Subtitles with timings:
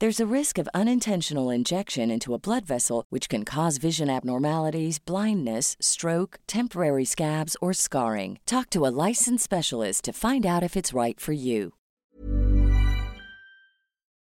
[0.00, 5.00] There's a risk of unintentional injection into a blood vessel, which can cause vision abnormalities,
[5.00, 8.38] blindness, stroke, temporary scabs, or scarring.
[8.46, 11.72] Talk to a licensed specialist to find out if it's right for you.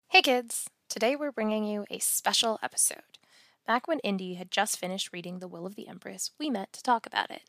[0.08, 0.68] Hey kids!
[0.90, 3.20] Today we're bringing you a special episode.
[3.68, 6.82] Back when Indy had just finished reading The Will of the Empress, we met to
[6.82, 7.44] talk about it.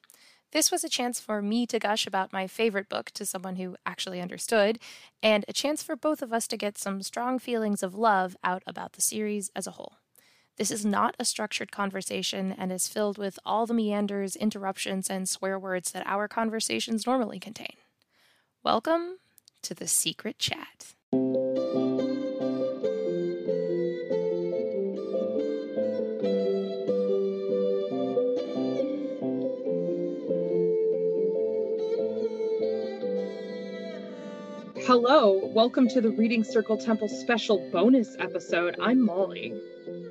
[0.50, 3.76] This was a chance for me to gush about my favorite book to someone who
[3.84, 4.78] actually understood,
[5.22, 8.62] and a chance for both of us to get some strong feelings of love out
[8.66, 9.96] about the series as a whole.
[10.56, 15.28] This is not a structured conversation and is filled with all the meanders, interruptions, and
[15.28, 17.76] swear words that our conversations normally contain.
[18.64, 19.18] Welcome
[19.62, 20.94] to the Secret Chat.
[34.88, 38.74] Hello, welcome to the Reading Circle Temple special bonus episode.
[38.80, 39.52] I'm Molly.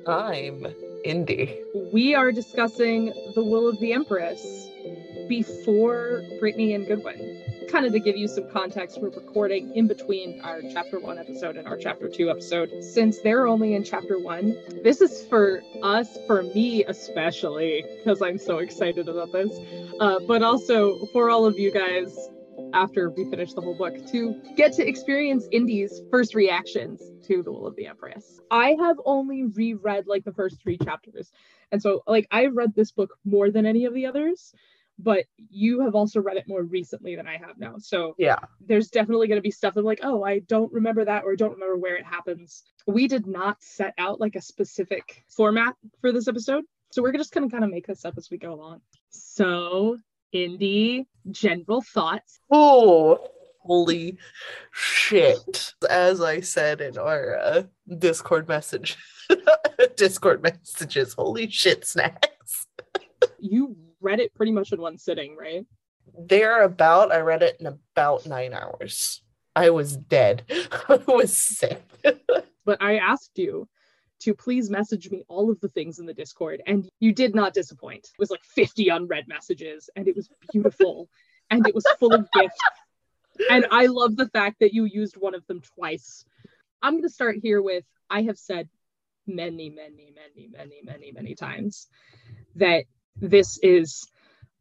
[0.06, 0.68] I'm
[1.04, 1.58] Indy.
[1.92, 4.68] We are discussing The Will of the Empress
[5.28, 7.66] before Brittany and Goodwin.
[7.68, 11.56] Kind of to give you some context, we're recording in between our chapter one episode
[11.56, 12.70] and our chapter two episode.
[12.80, 18.38] Since they're only in chapter one, this is for us, for me especially, because I'm
[18.38, 19.58] so excited about this,
[19.98, 22.28] uh, but also for all of you guys
[22.72, 27.52] after we finish the whole book to get to experience Indy's first reactions to The
[27.52, 28.40] Will of the Empress.
[28.50, 31.30] I have only reread like the first three chapters.
[31.72, 34.52] And so like I've read this book more than any of the others,
[34.98, 37.76] but you have also read it more recently than I have now.
[37.78, 38.38] So Yeah.
[38.60, 41.52] there's definitely going to be stuff I'm like, oh, I don't remember that or don't
[41.52, 42.64] remember where it happens.
[42.86, 46.64] We did not set out like a specific format for this episode.
[46.90, 48.80] So we're just going to kind of make this up as we go along.
[49.10, 49.98] So,
[50.32, 52.40] Indy, general thoughts.
[52.50, 53.18] Oh,
[53.60, 54.18] holy
[54.72, 55.74] shit.
[55.88, 57.62] As I said in our uh,
[57.98, 58.96] Discord message,
[59.96, 62.66] Discord messages, holy shit snacks.
[63.38, 65.66] You read it pretty much in one sitting, right?
[66.18, 69.22] They're about, I read it in about nine hours.
[69.54, 70.44] I was dead.
[70.88, 71.82] I was sick.
[72.64, 73.68] But I asked you
[74.20, 77.54] to please message me all of the things in the Discord, and you did not
[77.54, 78.08] disappoint.
[78.12, 81.08] It was like 50 unread messages, and it was beautiful,
[81.50, 82.58] and it was full of gifts.
[83.50, 86.24] And I love the fact that you used one of them twice.
[86.82, 88.68] I'm going to start here with I have said
[89.26, 91.86] many, many, many, many, many, many times
[92.56, 92.84] that
[93.16, 94.08] this is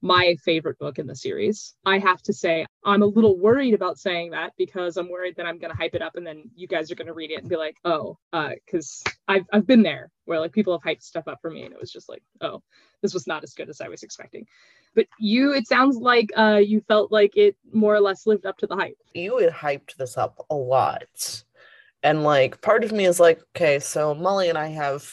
[0.01, 1.73] my favorite book in the series.
[1.85, 5.45] I have to say, I'm a little worried about saying that because I'm worried that
[5.45, 7.39] I'm going to hype it up and then you guys are going to read it
[7.39, 11.27] and be like, oh, because I've, I've been there where like people have hyped stuff
[11.27, 12.61] up for me and it was just like, oh,
[13.01, 14.45] this was not as good as I was expecting.
[14.93, 18.57] But you, it sounds like uh, you felt like it more or less lived up
[18.57, 18.97] to the hype.
[19.13, 21.43] you had hyped this up a lot.
[22.03, 25.11] And like part of me is like, okay, so Molly and I have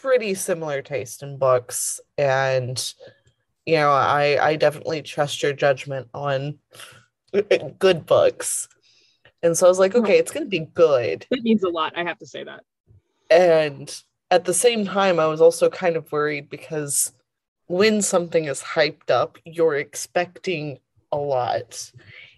[0.00, 2.92] pretty similar taste in books and
[3.66, 6.58] you know, I I definitely trust your judgment on
[7.78, 8.68] good books.
[9.42, 11.26] And so I was like, okay, it's going to be good.
[11.30, 11.92] It means a lot.
[11.96, 12.64] I have to say that.
[13.30, 13.94] And
[14.30, 17.12] at the same time, I was also kind of worried because
[17.66, 20.78] when something is hyped up, you're expecting
[21.12, 21.90] a lot.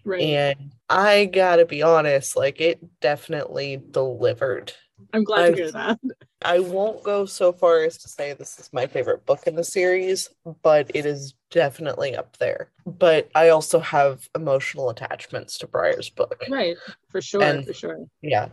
[0.04, 0.22] Right.
[0.22, 4.72] And I gotta be honest, like it definitely delivered.
[5.12, 5.98] I'm glad to I've- hear that.
[6.42, 9.64] I won't go so far as to say this is my favorite book in the
[9.64, 10.30] series,
[10.62, 12.70] but it is definitely up there.
[12.84, 16.44] But I also have emotional attachments to Briar's book.
[16.50, 16.76] Right.
[17.10, 17.42] For sure.
[17.42, 17.98] And- for sure.
[18.22, 18.48] Yeah.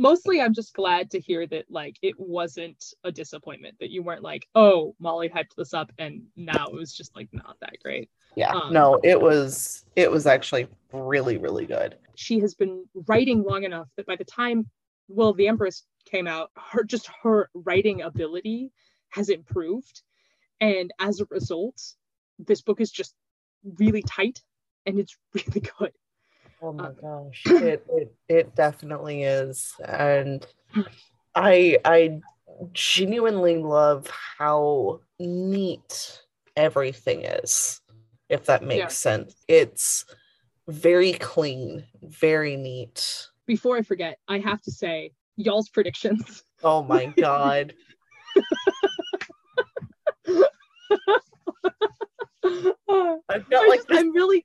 [0.00, 4.22] Mostly I'm just glad to hear that like it wasn't a disappointment, that you weren't
[4.22, 8.08] like, oh, Molly hyped this up and now it was just like not that great.
[8.36, 8.52] Yeah.
[8.54, 11.96] Um, no, it was it was actually really, really good.
[12.14, 14.70] she has been writing long enough that by the time
[15.08, 18.72] Will of the Empress came out, her just her writing ability
[19.10, 20.02] has improved.
[20.60, 21.80] And as a result,
[22.38, 23.14] this book is just
[23.78, 24.42] really tight
[24.86, 25.92] and it's really good.
[26.60, 27.42] Oh my Uh, gosh.
[27.46, 29.74] It, it it definitely is.
[29.84, 30.46] And
[31.34, 32.20] I I
[32.72, 36.22] genuinely love how neat
[36.56, 37.80] everything is,
[38.28, 38.88] if that makes Yeah.
[38.88, 39.36] sense.
[39.46, 40.04] It's
[40.66, 43.28] very clean, very neat.
[43.48, 46.44] Before I forget, I have to say, y'all's predictions.
[46.62, 47.72] Oh my god.
[53.30, 54.44] I've got like this I'm really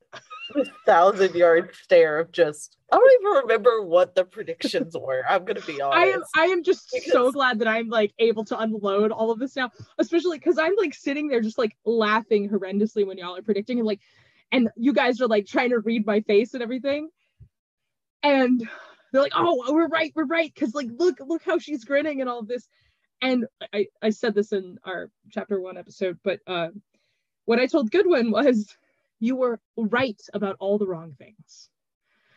[0.86, 5.24] thousand yard stare of just I don't even remember what the predictions were.
[5.28, 5.98] I'm gonna be honest.
[5.98, 6.24] I am.
[6.36, 9.70] I am just so glad that I'm like able to unload all of this now,
[10.00, 13.88] especially because I'm like sitting there just like laughing horrendously when y'all are predicting and
[13.88, 14.00] like
[14.54, 17.10] and you guys are like trying to read my face and everything.
[18.22, 18.68] And
[19.14, 20.54] they're like, oh, we're right, we're right.
[20.54, 22.68] Cause like look, look how she's grinning and all of this.
[23.22, 26.70] And I, I said this in our chapter one episode, but uh
[27.46, 28.76] what I told Goodwin was
[29.20, 31.70] you were right about all the wrong things.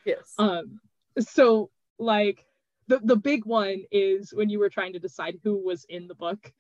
[0.04, 0.34] yes.
[0.38, 0.80] Um,
[1.18, 2.44] so like
[2.88, 6.14] the the big one is when you were trying to decide who was in the
[6.14, 6.52] book,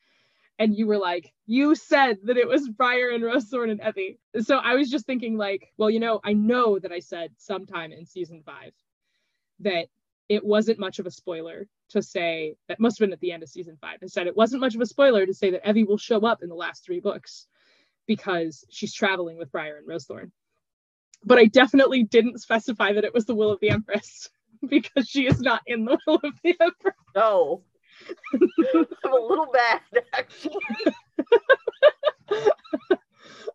[0.58, 4.18] and you were like, you said that it was Briar and Rosethorn and Evvy.
[4.42, 7.92] So I was just thinking like, well, you know, I know that I said sometime
[7.92, 8.72] in season five
[9.60, 9.86] that
[10.28, 13.42] it wasn't much of a spoiler to say that must have been at the end
[13.42, 13.98] of season five.
[14.02, 16.42] I said it wasn't much of a spoiler to say that Evvy will show up
[16.42, 17.46] in the last three books
[18.06, 20.30] because she's traveling with Briar and Rosethorn.
[21.24, 24.30] But I definitely didn't specify that it was the will of the Empress
[24.68, 26.94] because she is not in the will of the Empress.
[27.14, 27.62] No.
[28.34, 29.80] I'm a little bad
[30.12, 30.60] actually.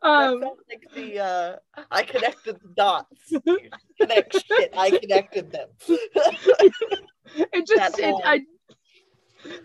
[0.03, 1.55] Um, like the uh
[1.91, 3.33] I connected the dots.
[3.99, 4.73] Connect shit.
[4.75, 5.69] I connected them.
[5.87, 8.15] it just it.
[8.25, 8.41] I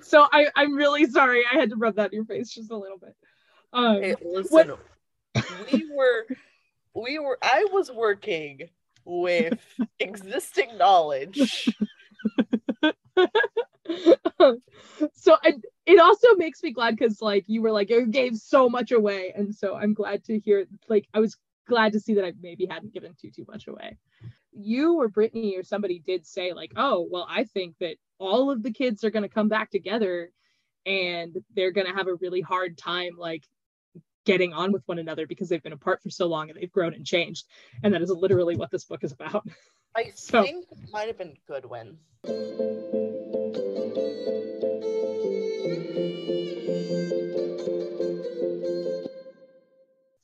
[0.02, 2.76] so I I'm really sorry I had to rub that in your face just a
[2.76, 3.16] little bit.
[3.72, 4.74] Um, Hey, listen,
[5.72, 6.26] we were
[6.94, 8.68] we were I was working
[9.06, 9.58] with
[10.00, 11.70] existing knowledge.
[15.14, 15.54] so I,
[15.86, 19.32] it also makes me glad because like you were like you gave so much away.
[19.34, 21.36] And so i'm glad to hear like i was
[21.66, 23.98] glad to see that i maybe hadn't given too too much away.
[24.52, 28.62] You or brittany or somebody did say like oh well i think that all of
[28.62, 30.30] the kids are going to come back together
[30.86, 33.44] and they're going to have a really hard time like
[34.26, 36.92] getting on with one another because they've been apart for so long and they've grown
[36.92, 37.46] and changed
[37.82, 39.46] and that is literally what this book is about
[39.96, 41.96] I So- think it might have been Goodwin.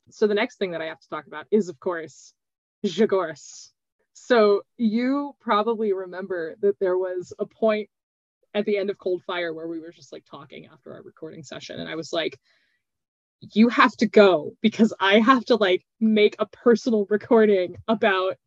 [0.09, 2.33] so the next thing that I have to talk about is, of course,
[2.85, 3.69] Zhegorz.
[4.13, 7.89] So you probably remember that there was a point
[8.53, 11.43] at the end of Cold Fire where we were just like talking after our recording
[11.43, 12.39] session, and I was like,
[13.53, 18.37] "You have to go because I have to like make a personal recording about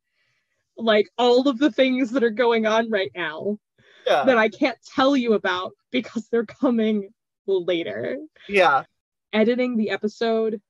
[0.76, 3.58] like all of the things that are going on right now
[4.06, 4.25] Yeah.
[4.25, 7.12] that I can't tell you about because they're coming
[7.47, 8.18] later."
[8.49, 8.85] yeah.
[9.32, 10.61] editing the episode.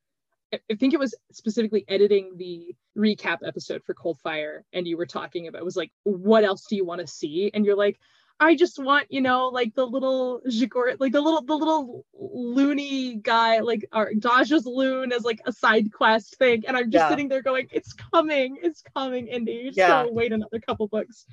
[0.53, 4.97] I I think it was specifically editing the recap episode for Cold Fire, and you
[4.97, 7.51] were talking about it was like, what else do you want to see?
[7.53, 7.99] And you're like,
[8.39, 13.17] I just want, you know, like the little Zhegorz, like the little the little loony
[13.17, 16.65] guy, like our Daja's loon as like a side quest thing.
[16.67, 17.09] And I'm just Yeah.
[17.09, 19.53] sitting there going, it's coming, it's coming, Indy.
[19.53, 19.89] You just Yeah.
[19.89, 21.25] gotta wait another couple books.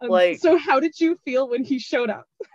[0.00, 2.26] Um, Like- so how did you feel when he showed up?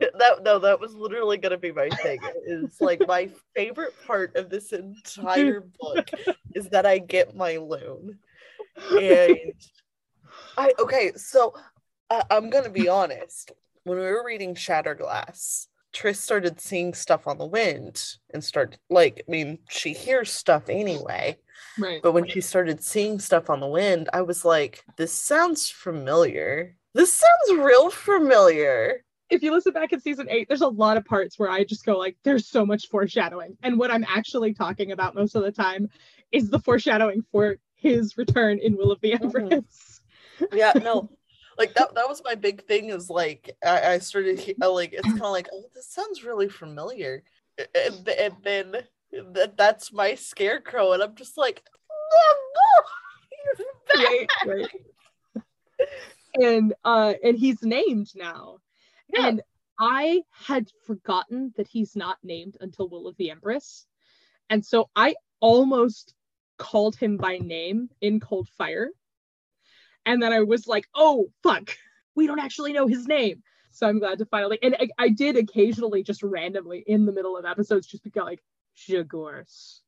[0.00, 2.20] That no, that was literally gonna be my thing.
[2.46, 6.08] Is like my favorite part of this entire book
[6.54, 8.18] is that I get my loon.
[8.98, 9.52] And
[10.56, 11.54] I okay, so
[12.10, 13.52] I, I'm gonna be honest.
[13.84, 18.02] When we were reading Shatterglass, Tris started seeing stuff on the wind
[18.34, 21.38] and started like I mean, she hears stuff anyway.
[21.78, 22.02] Right.
[22.02, 26.76] But when she started seeing stuff on the wind, I was like, this sounds familiar.
[26.94, 29.04] This sounds real familiar.
[29.30, 31.86] if you listen back in season eight, there's a lot of parts where I just
[31.86, 33.56] go like, there's so much foreshadowing.
[33.62, 35.88] And what I'm actually talking about most of the time
[36.32, 39.64] is the foreshadowing for his return in Will of the Mhm.
[40.52, 41.10] Yeah no
[41.60, 45.06] like that that was my big thing is like i, I started uh, like it's
[45.06, 47.22] kind of like oh this sounds really familiar
[47.74, 48.76] and, and then
[49.12, 51.62] that that's my scarecrow, and I'm just like,
[53.96, 54.68] right, right.
[56.34, 58.58] and uh and he's named now.
[59.12, 59.26] Yeah.
[59.26, 59.42] And
[59.78, 63.86] I had forgotten that he's not named until Will of the Empress.
[64.50, 66.14] And so I almost
[66.58, 68.90] called him by name in Cold Fire.
[70.06, 71.76] And then I was like, oh, fuck,
[72.14, 73.42] we don't actually know his name.
[73.72, 77.36] So I'm glad to finally, and I, I did occasionally just randomly in the middle
[77.36, 78.40] of episodes just be like,
[78.76, 79.80] Zhegorz.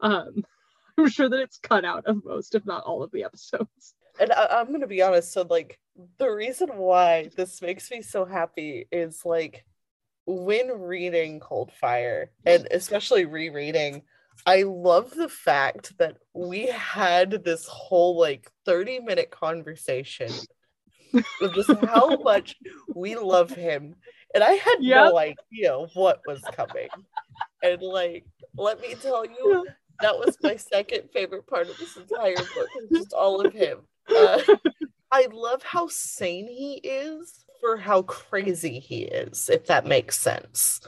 [0.00, 0.44] Um,
[0.98, 3.94] I'm sure that it's cut out of most, if not all of the episodes.
[4.18, 5.32] and I, I'm gonna be honest.
[5.32, 5.78] So like
[6.18, 9.64] the reason why this makes me so happy is like
[10.26, 14.02] when reading Cold Fire and especially rereading,
[14.46, 20.30] I love the fact that we had this whole like 30 minute conversation
[21.42, 22.56] of just how much
[22.94, 23.94] we love him.
[24.34, 26.88] And I had no idea what was coming.
[27.62, 28.24] And like,
[28.56, 29.66] let me tell you,
[30.00, 33.80] that was my second favorite part of this entire book, just all of him.
[34.08, 34.40] Uh,
[35.12, 40.80] I love how sane he is for how crazy he is, if that makes sense.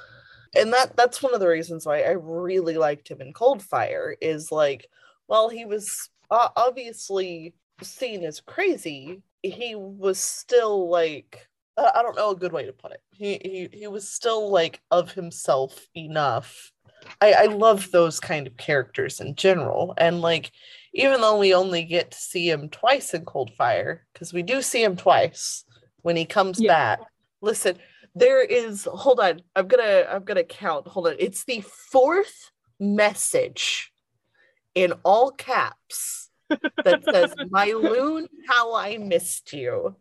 [0.56, 4.16] And that that's one of the reasons why I really liked him in Cold Fire
[4.20, 4.86] is like,
[5.26, 12.36] while he was obviously seen as crazy, he was still like I don't know a
[12.36, 13.00] good way to put it.
[13.12, 16.72] He he he was still like of himself enough.
[17.20, 20.50] I I love those kind of characters in general, and like
[20.92, 24.60] even though we only get to see him twice in Cold Fire, because we do
[24.60, 25.64] see him twice
[26.02, 26.68] when he comes Yeah.
[26.68, 27.00] back.
[27.40, 27.78] Listen,
[28.14, 30.86] there is hold on, I'm gonna I'm gonna count.
[30.88, 31.16] Hold on.
[31.18, 33.92] It's the fourth message
[34.74, 39.96] in all caps that says, My loon, how I missed you.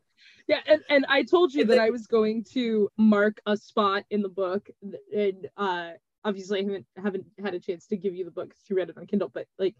[0.47, 4.23] Yeah, and, and I told you that I was going to mark a spot in
[4.23, 4.67] the book,
[5.15, 5.91] and uh,
[6.25, 8.89] obviously I haven't haven't had a chance to give you the book because you read
[8.89, 9.75] it on Kindle, but like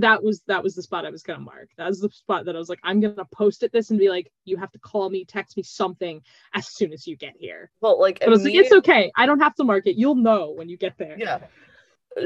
[0.00, 1.70] that was that was the spot I was gonna mark.
[1.76, 4.08] That was the spot that I was like, I'm gonna post it this and be
[4.08, 6.20] like, you have to call me, text me something
[6.54, 7.70] as soon as you get here.
[7.80, 9.10] Well, like, But I was like, it's okay.
[9.16, 9.96] I don't have to mark it.
[9.96, 11.16] You'll know when you get there.
[11.18, 11.38] yeah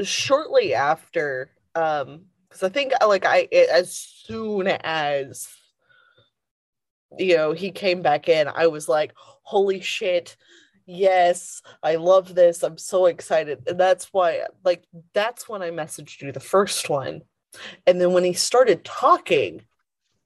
[0.03, 5.47] shortly after um because i think like i it, as soon as
[7.17, 9.13] you know he came back in i was like
[9.43, 10.35] holy shit
[10.85, 16.21] yes i love this i'm so excited and that's why like that's when i messaged
[16.21, 17.21] you the first one
[17.87, 19.61] and then when he started talking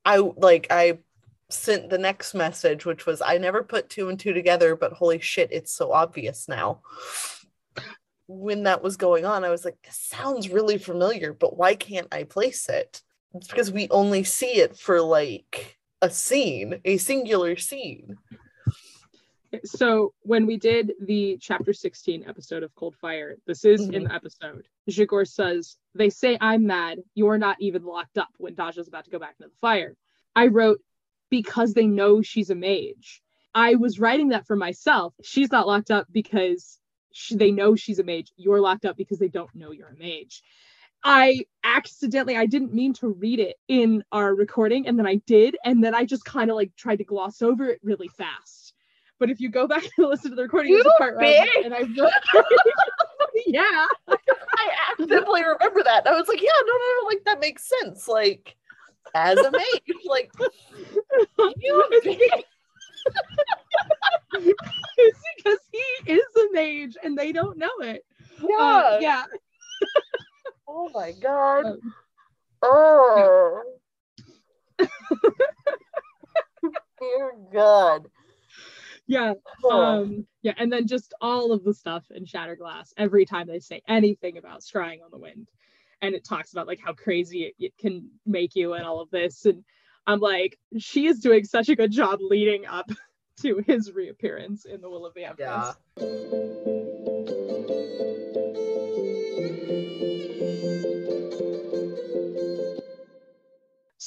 [0.05, 0.97] i like i
[1.49, 5.19] sent the next message which was i never put two and two together but holy
[5.19, 6.81] shit it's so obvious now
[8.29, 12.09] when that was going on, I was like, this sounds really familiar, but why can't
[12.11, 13.01] I place it?
[13.33, 18.17] It's because we only see it for like a scene, a singular scene.
[19.63, 24.09] So when we did the chapter 16 episode of Cold Fire, this is in Mhm.
[24.09, 24.67] the episode.
[24.89, 26.99] Zhegorz says, They say I'm mad.
[27.15, 29.95] You're not even locked up when Daja's about to go back into the fire.
[30.35, 30.79] I wrote,
[31.29, 33.21] Because they know she's a mage.
[33.53, 35.13] I was writing that for myself.
[35.23, 36.79] She's not locked up because
[37.11, 38.31] she, they know she's a mage.
[38.37, 40.43] You're locked up because they don't know you're a mage.
[41.03, 45.55] I accidentally, I didn't mean to read it in our recording, and then I did,
[45.63, 48.73] and then I just kind of like tried to gloss over it really fast.
[49.19, 51.73] But if you go back and listen to the recording, there's a part I and
[51.73, 52.11] I wrote,
[53.47, 53.85] yeah,
[54.67, 56.07] I accidentally remember that.
[56.07, 58.07] I was like, yeah, no, no, no, like that makes sense.
[58.07, 58.55] Like,
[59.13, 59.65] as a mage,
[60.05, 60.31] like,
[61.37, 61.85] you
[64.97, 68.03] it's because he is a mage and they don't know it.
[68.41, 68.99] Uh, yeah.
[68.99, 69.25] yeah.
[70.67, 71.65] Oh my god.
[71.65, 71.93] Um,
[72.61, 73.63] Oh.
[76.99, 78.07] Dear God.
[79.07, 79.33] Yeah
[79.71, 83.81] um yeah and then just all of the stuff in shatterglass every time they say
[83.87, 85.49] anything about scrying on the wind.
[86.01, 89.09] And it talks about like how crazy it, it can make you and all of
[89.09, 89.45] this.
[89.45, 89.63] And
[90.05, 92.89] i'm like she is doing such a good job leading up
[93.41, 95.75] to his reappearance in the will of the empress.
[95.97, 96.67] Yeah.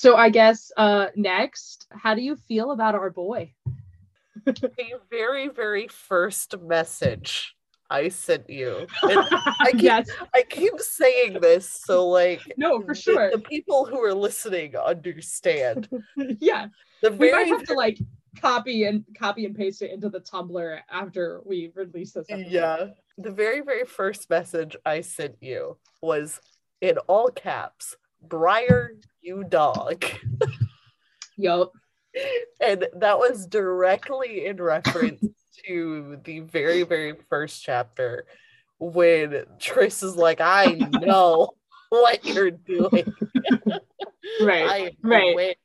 [0.01, 3.53] so i guess uh next how do you feel about our boy
[4.45, 7.55] the very, very first message
[7.91, 8.87] I sent you.
[9.03, 9.19] And
[9.61, 14.01] I keep, yes I keep saying this so like no for sure the, people who
[14.03, 15.89] are listening understand.
[16.39, 16.69] yeah
[17.03, 17.99] The we might have to like
[18.41, 22.53] copy and copy and paste it into the tumblr after we release this episode.
[22.53, 22.87] yeah,
[23.19, 26.41] the very very first message I sent you was
[26.81, 30.05] in all caps, Briar, you dog.
[31.37, 31.73] yup
[32.61, 35.25] and that was directly in reference
[35.67, 38.27] to the very very first chapter
[38.81, 41.51] when Tris is like, I know
[41.91, 43.13] what you're doing.
[44.43, 44.97] right.
[45.03, 45.57] right.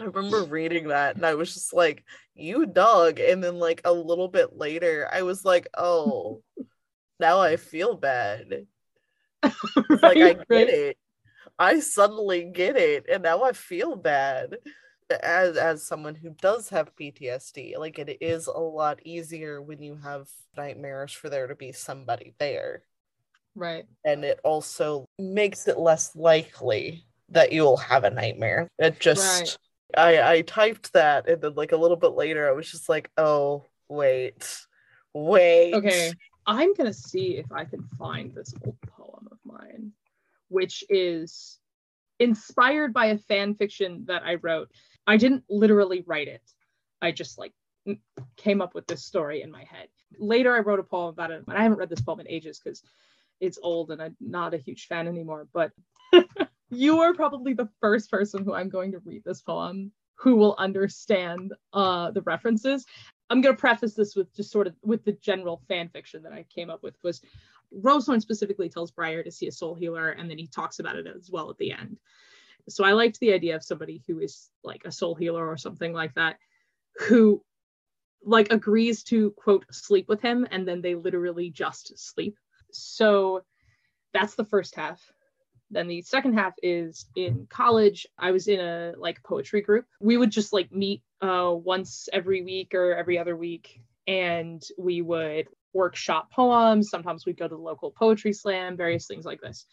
[0.00, 2.02] I remember reading that and I was just like,
[2.34, 3.20] you dog.
[3.20, 6.42] And then like a little bit later, I was like, oh,
[7.20, 8.66] now I feel bad.
[9.44, 10.68] right, like I get right.
[10.68, 10.96] it.
[11.62, 13.06] I suddenly get it.
[13.08, 14.56] And now I feel bad.
[15.22, 19.96] As as someone who does have PTSD, like it is a lot easier when you
[20.02, 20.26] have
[20.56, 22.82] nightmares for there to be somebody there.
[23.54, 23.84] Right.
[24.04, 28.68] And it also makes it less likely that you'll have a nightmare.
[28.78, 29.58] It just
[29.96, 30.18] right.
[30.24, 33.08] I I typed that and then like a little bit later I was just like,
[33.16, 34.66] "Oh, wait.
[35.14, 36.12] Wait." Okay.
[36.44, 39.92] I'm going to see if I can find this old poem of mine
[40.52, 41.58] which is
[42.18, 44.70] inspired by a fan fiction that I wrote.
[45.06, 46.42] I didn't literally write it.
[47.00, 47.52] I just like
[48.36, 49.88] came up with this story in my head.
[50.18, 52.60] Later I wrote a poem about it, and I haven't read this poem in ages
[52.62, 52.82] because
[53.40, 55.72] it's old and I'm not a huge fan anymore, but
[56.70, 60.54] you are probably the first person who I'm going to read this poem who will
[60.58, 62.86] understand uh, the references.
[63.28, 66.32] I'm going to preface this with just sort of with the general fan fiction that
[66.32, 67.20] I came up with was
[67.80, 71.06] Rosethorn specifically tells Briar to see a soul healer, and then he talks about it
[71.06, 71.98] as well at the end.
[72.68, 75.92] So I liked the idea of somebody who is like a soul healer or something
[75.92, 76.36] like that,
[77.08, 77.42] who
[78.24, 82.36] like agrees to quote sleep with him, and then they literally just sleep.
[82.70, 83.42] So
[84.12, 85.00] that's the first half.
[85.70, 88.06] Then the second half is in college.
[88.18, 89.86] I was in a like poetry group.
[90.00, 95.00] We would just like meet uh, once every week or every other week, and we
[95.00, 96.90] would workshop poems.
[96.90, 99.66] Sometimes we'd go to the local poetry slam, various things like this.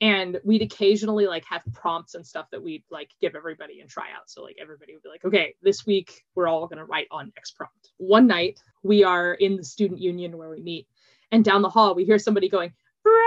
[0.00, 4.06] And we'd occasionally like have prompts and stuff that we'd like give everybody and try
[4.16, 4.28] out.
[4.28, 7.52] So like everybody would be like, okay, this week we're all gonna write on X
[7.52, 7.90] prompt.
[7.98, 10.88] One night we are in the student union where we meet,
[11.30, 12.72] and down the hall we hear somebody going,
[13.04, 13.22] Brian,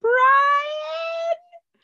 [0.00, 0.14] Brian.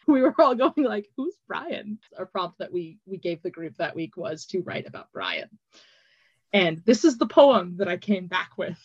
[0.07, 1.99] we were all going like, who's Brian?
[2.19, 5.51] Our prompt that we we gave the group that week was to write about Brian.
[6.53, 8.79] And this is the poem that I came back with.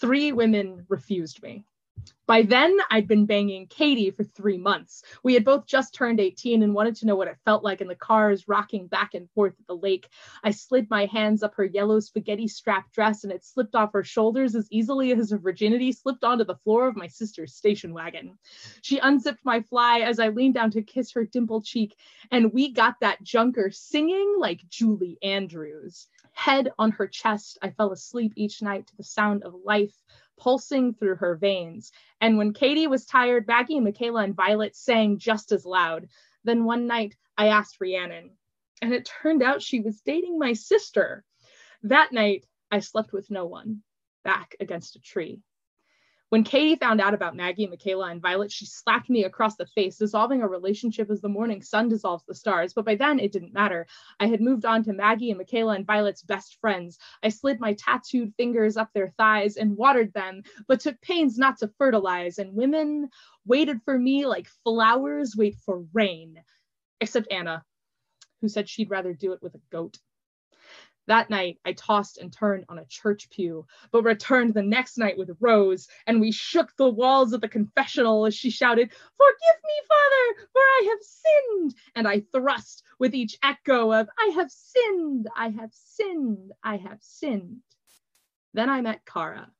[0.00, 1.64] Three women refused me.
[2.26, 5.02] By then, I'd been banging Katie for three months.
[5.22, 7.88] We had both just turned 18 and wanted to know what it felt like in
[7.88, 10.08] the cars rocking back and forth at the lake.
[10.42, 14.04] I slid my hands up her yellow spaghetti strap dress and it slipped off her
[14.04, 18.38] shoulders as easily as her virginity slipped onto the floor of my sister's station wagon.
[18.82, 21.96] She unzipped my fly as I leaned down to kiss her dimpled cheek,
[22.30, 26.08] and we got that junker singing like Julie Andrews.
[26.44, 29.94] Head on her chest, I fell asleep each night to the sound of life
[30.36, 31.92] pulsing through her veins.
[32.20, 36.08] And when Katie was tired, Maggie, Michaela, and Violet sang just as loud.
[36.42, 38.32] Then one night I asked Rhiannon,
[38.82, 41.24] and it turned out she was dating my sister.
[41.84, 43.84] That night I slept with no one,
[44.24, 45.42] back against a tree.
[46.32, 49.98] When Katie found out about Maggie, Michaela, and Violet, she slapped me across the face,
[49.98, 52.72] dissolving a relationship as the morning sun dissolves the stars.
[52.72, 53.86] But by then, it didn't matter.
[54.18, 56.96] I had moved on to Maggie and Michaela and Violet's best friends.
[57.22, 61.58] I slid my tattooed fingers up their thighs and watered them, but took pains not
[61.58, 62.38] to fertilize.
[62.38, 63.10] And women
[63.44, 66.42] waited for me like flowers wait for rain,
[67.02, 67.62] except Anna,
[68.40, 69.98] who said she'd rather do it with a goat.
[71.06, 75.18] That night, I tossed and turned on a church pew, but returned the next night
[75.18, 79.86] with Rose, and we shook the walls of the confessional as she shouted, Forgive me,
[79.88, 81.74] Father, for I have sinned.
[81.96, 87.02] And I thrust with each echo of, I have sinned, I have sinned, I have
[87.02, 87.62] sinned.
[88.54, 89.50] Then I met Kara,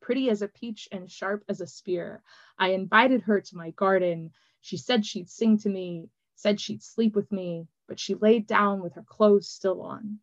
[0.00, 2.22] pretty as a peach and sharp as a spear.
[2.58, 4.32] I invited her to my garden.
[4.60, 8.82] She said she'd sing to me, said she'd sleep with me, but she laid down
[8.82, 10.18] with her clothes still on.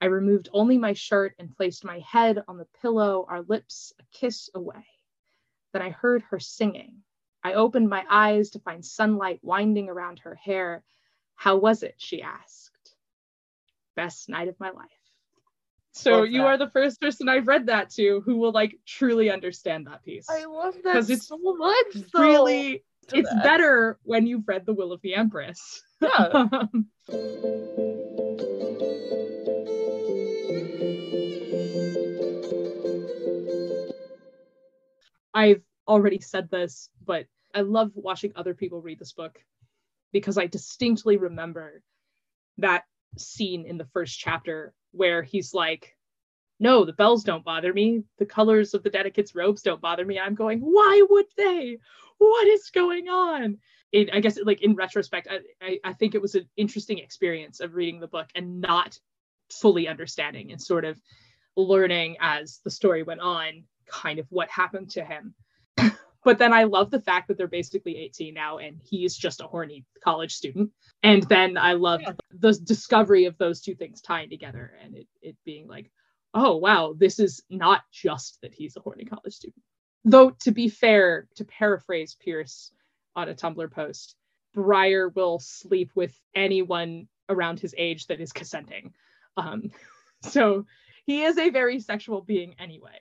[0.00, 4.02] I removed only my shirt and placed my head on the pillow, our lips a
[4.12, 4.86] kiss away.
[5.72, 6.98] Then I heard her singing.
[7.42, 10.82] I opened my eyes to find sunlight winding around her hair.
[11.34, 11.94] How was it?
[11.96, 12.94] she asked.
[13.94, 14.90] Best night of my life.
[15.92, 19.86] So you are the first person I've read that to who will like truly understand
[19.86, 20.28] that piece.
[20.28, 21.86] I love that because it's so much.
[22.12, 23.42] Really, it's that.
[23.42, 25.82] better when you've read The Will of the Empress.
[26.02, 26.48] Yeah.
[35.36, 39.38] I've already said this, but I love watching other people read this book
[40.12, 41.82] because I distinctly remember
[42.58, 42.84] that
[43.18, 45.94] scene in the first chapter where he's like,
[46.58, 48.02] No, the bells don't bother me.
[48.18, 50.18] The colors of the dedicate's robes don't bother me.
[50.18, 51.78] I'm going, Why would they?
[52.16, 53.58] What is going on?
[53.94, 57.74] I guess, like in retrospect, I, I, I think it was an interesting experience of
[57.74, 58.98] reading the book and not
[59.50, 61.00] fully understanding and sort of
[61.56, 65.34] learning as the story went on kind of what happened to him.
[66.24, 69.46] but then I love the fact that they're basically 18 now and he's just a
[69.46, 70.70] horny college student.
[71.02, 72.12] And then I love yeah.
[72.30, 75.90] the discovery of those two things tying together and it, it being like,
[76.34, 79.62] oh, wow, this is not just that he's a horny college student.
[80.04, 82.70] Though, to be fair, to paraphrase Pierce
[83.16, 84.14] on a Tumblr post,
[84.54, 88.92] Briar will sleep with anyone around his age that is consenting.
[89.36, 89.70] Um,
[90.22, 90.66] so
[91.04, 93.00] he is a very sexual being anyway.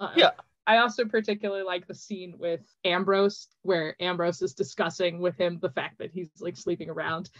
[0.00, 0.30] Uh, yeah.
[0.66, 5.68] I also particularly like the scene with Ambros, where Ambros is discussing with him the
[5.68, 7.30] fact that he's like sleeping around,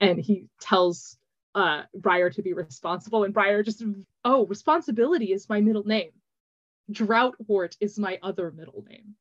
[0.00, 1.18] and he tells
[1.54, 3.82] uh Briar to be responsible, and Briar just,
[4.24, 6.10] oh, responsibility is my middle name.
[6.90, 9.14] Droughtwort is my other middle name.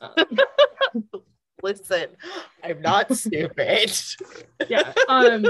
[0.00, 0.24] Uh,
[1.62, 2.08] Listen,
[2.62, 3.92] I'm not stupid.
[4.68, 4.92] yeah.
[5.08, 5.46] Um,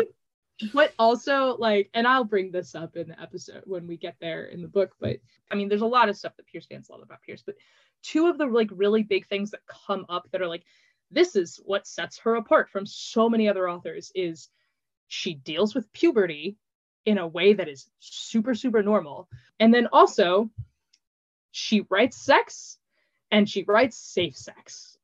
[0.73, 4.45] but also like and i'll bring this up in the episode when we get there
[4.45, 5.17] in the book but
[5.51, 7.57] i mean there's a lot of stuff that pierce fans love about pierce but
[8.03, 10.63] two of the like really big things that come up that are like
[11.11, 14.49] this is what sets her apart from so many other authors is
[15.09, 16.57] she deals with puberty
[17.07, 19.29] in a way that is super super normal.
[19.61, 20.51] And then also
[21.51, 22.79] she writes sex
[23.31, 24.97] and she writes safe sex.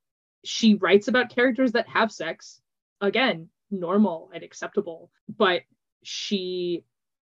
[0.43, 2.59] She writes about characters that have sex
[2.99, 5.61] again normal and acceptable but
[6.03, 6.83] she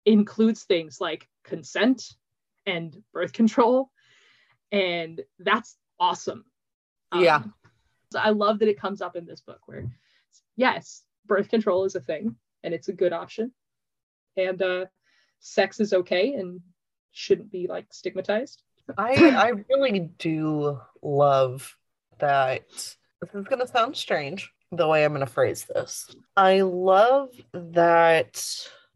[0.05, 2.13] includes things like consent
[2.65, 3.89] and birth control
[4.71, 6.43] and that's awesome.
[7.13, 7.37] Yeah.
[7.37, 7.53] um,
[8.11, 9.85] so i love that it comes up in this book where
[10.55, 13.51] yes birth control is a thing and it's a good option
[14.35, 14.85] and uh
[15.39, 16.61] sex is okay and
[17.11, 18.61] shouldn't be like stigmatized.
[18.97, 21.75] I i really do love
[22.19, 22.67] that.
[22.69, 26.13] This is going to sound strange the way I'm going to phrase this.
[26.35, 28.43] I love that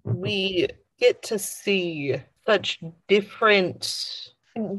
[0.03, 0.67] we
[0.99, 4.29] get to see such different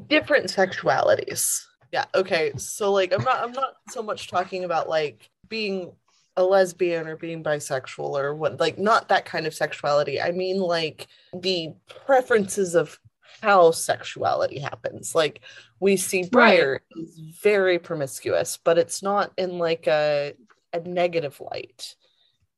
[0.09, 1.65] different sexualities.
[1.93, 2.53] Yeah, okay.
[2.57, 5.93] So like I'm not I'm not so much talking about like being
[6.37, 10.21] a lesbian or being bisexual or what like not that kind of sexuality.
[10.21, 11.75] I mean like the
[12.07, 12.99] preferences of
[13.43, 15.15] how sexuality happens.
[15.15, 15.41] Like
[15.81, 17.05] we see Briar right.
[17.05, 20.35] is very promiscuous, but it's not in like a
[20.73, 21.95] a negative light.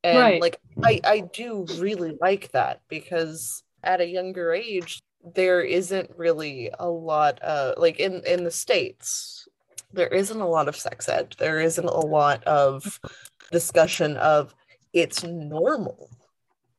[0.03, 0.41] And right.
[0.41, 5.01] like i i do really like that because at a younger age
[5.35, 9.49] there isn't really a lot uh like in in the states
[9.95, 11.37] there isn't a lot of sex ed.
[11.39, 13.01] There isn't a lot of
[13.53, 14.55] discussion of
[14.93, 16.11] it's normal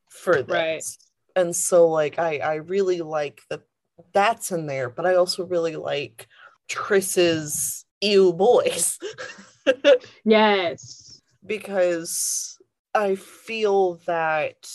[0.08, 0.48] for this.
[0.48, 0.84] Right.
[1.34, 3.62] and so like i i really like that
[4.12, 6.28] that's in there but i also really like
[6.68, 8.98] tris's ew boys.
[10.24, 11.05] Yes
[11.46, 12.58] because
[12.94, 14.68] I feel that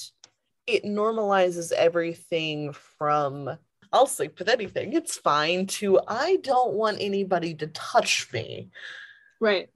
[0.67, 3.57] it normalizes everything from
[3.93, 8.69] I'll sleep with anything, it's fine to I don't want anybody to touch me.
[9.41, 9.69] Right.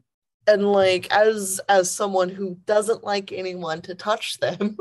[0.47, 4.77] And like as as someone who doesn't like anyone to touch them,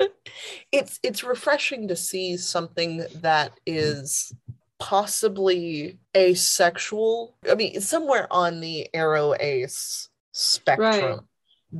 [0.72, 4.32] it's it's refreshing to see something that is
[4.78, 7.34] possibly asexual.
[7.50, 11.02] I mean, somewhere on the aro ace spectrum.
[11.02, 11.20] Right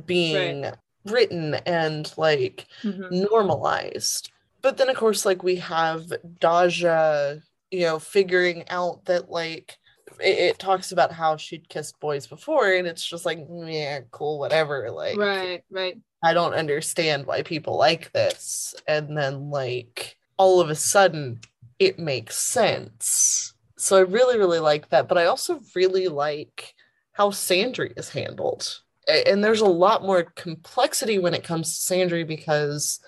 [0.05, 0.75] being right.
[1.05, 3.23] written and like mm-hmm.
[3.31, 4.31] normalized.
[4.61, 9.77] But then, of course, like we have Daja, you know, figuring out that like
[10.19, 14.39] it, it, talks about how she'd kissed boys before, and it's just like, yeah, cool,
[14.39, 14.91] whatever.
[14.91, 15.97] Like, right, right.
[16.23, 18.75] I don't understand why people like this.
[18.87, 21.39] And then, like, all of a sudden,
[21.79, 23.53] it makes sense.
[23.77, 25.07] So I really, really like that.
[25.07, 26.73] But I also really like
[27.13, 32.25] how Sandry is handled and there's a lot more complexity when it comes to Sandry
[32.27, 32.99] because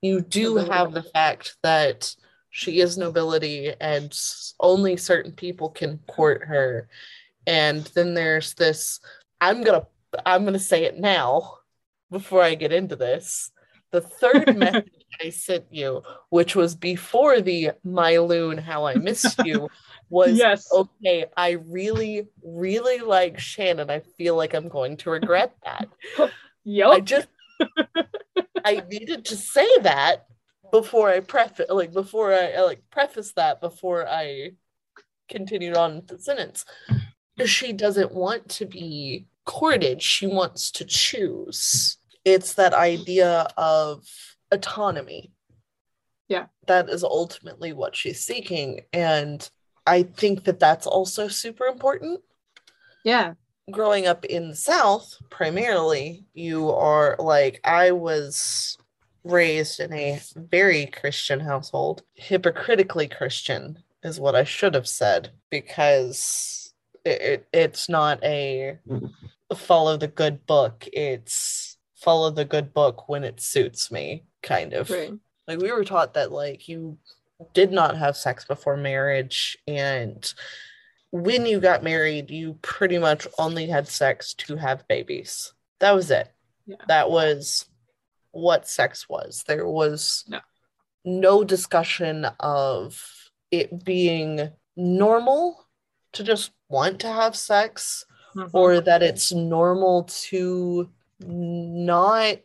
[0.00, 2.14] you do have the fact that
[2.50, 4.18] she is nobility and
[4.58, 6.88] only certain people can court her.
[7.46, 9.00] And then there's this
[9.40, 9.86] i'm gonna
[10.26, 11.58] i'm gonna say it now
[12.10, 13.50] before i get into this.
[13.92, 14.90] The third message
[15.22, 19.68] i sent you which was before the my loon how i missed you
[20.10, 20.68] was yes.
[20.72, 21.26] okay.
[21.36, 23.90] I really, really like Shannon.
[23.90, 25.88] I feel like I'm going to regret that.
[26.64, 26.88] yep.
[26.88, 27.28] I just
[28.64, 30.26] I needed to say that
[30.72, 34.52] before I preface like before I, I like preface that before I
[35.28, 36.64] continued on the sentence.
[37.46, 41.96] She doesn't want to be courted, she wants to choose.
[42.24, 44.04] It's that idea of
[44.50, 45.32] autonomy.
[46.28, 46.46] Yeah.
[46.66, 48.82] That is ultimately what she's seeking.
[48.92, 49.48] And
[49.86, 52.20] I think that that's also super important.
[53.04, 53.34] Yeah.
[53.70, 58.76] Growing up in the South, primarily, you are like, I was
[59.24, 63.78] raised in a very Christian household, hypocritically Christian.
[64.02, 66.72] is what I should have said because
[67.04, 68.78] it, it it's not a
[69.54, 70.88] follow the good book.
[70.92, 74.90] It's follow the good book when it suits me, kind of.
[74.90, 75.12] Right.
[75.46, 76.98] Like we were taught that like you
[77.54, 80.32] did not have sex before marriage and
[81.12, 85.52] when you got married, you pretty much only had sex to have babies.
[85.80, 86.30] That was it.
[86.66, 86.76] Yeah.
[86.86, 87.66] That was
[88.30, 89.42] what sex was.
[89.48, 90.40] There was No.
[91.04, 93.02] no discussion of
[93.50, 95.66] it being normal
[96.12, 98.04] to just want to have sex
[98.36, 98.50] Mhm.
[98.52, 102.36] or that it's normal to not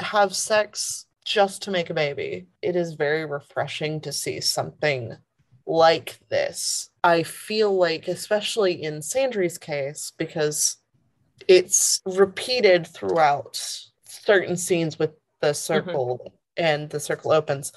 [0.00, 2.46] have sex just to make a baby.
[2.62, 5.14] It is very refreshing to see something
[5.66, 6.88] like this.
[7.04, 10.78] I feel like, especially in Sandry's case, because
[11.46, 13.60] it's repeated throughout
[14.04, 15.10] certain scenes with
[15.40, 15.54] the mm-hmm.
[15.54, 17.72] circle and the circle opens,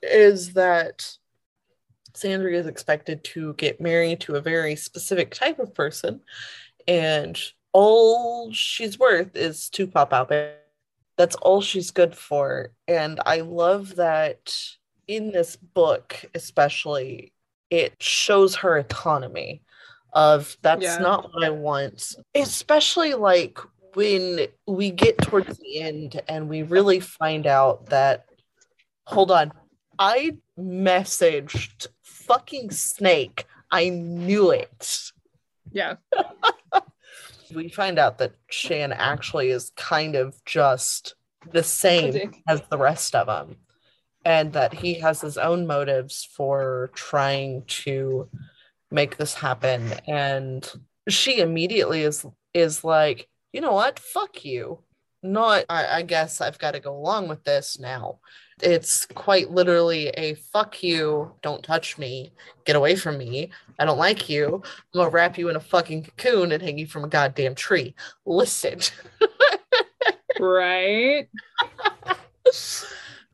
[0.00, 1.10] is that
[2.14, 6.20] Sandry is expected to get married to a very specific type of person,
[6.86, 7.36] and
[7.72, 10.32] all she's worth is to pop out.
[11.16, 12.72] That's all she's good for.
[12.88, 14.54] And I love that
[15.06, 17.32] in this book, especially,
[17.70, 19.62] it shows her autonomy
[20.12, 20.98] of that's Yeah.
[20.98, 22.14] not what I want.
[22.34, 23.58] Especially like
[23.94, 28.26] when we get towards the end and we really find out that
[29.06, 29.52] hold on,
[29.98, 33.46] I messaged fucking Snake.
[33.70, 35.12] I knew it.
[35.72, 35.96] Yeah.
[37.54, 41.14] We find out that Shan actually is kind of just
[41.52, 43.56] the same as the rest of them,
[44.24, 48.28] and that he has his own motives for trying to
[48.90, 49.92] make this happen.
[50.06, 50.70] And
[51.08, 53.98] she immediately is is like, you know what?
[53.98, 54.80] Fuck you.
[55.24, 58.18] Not, I, I guess I've got to go along with this now.
[58.62, 62.32] It's quite literally a fuck you, don't touch me,
[62.64, 63.50] get away from me.
[63.78, 64.62] I don't like you.
[64.62, 64.62] I'm
[64.94, 67.94] gonna wrap you in a fucking cocoon and hang you from a goddamn tree.
[68.24, 68.78] Listen.
[70.40, 71.28] Right.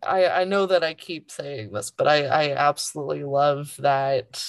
[0.02, 4.44] I I know that I keep saying this, but I I absolutely love that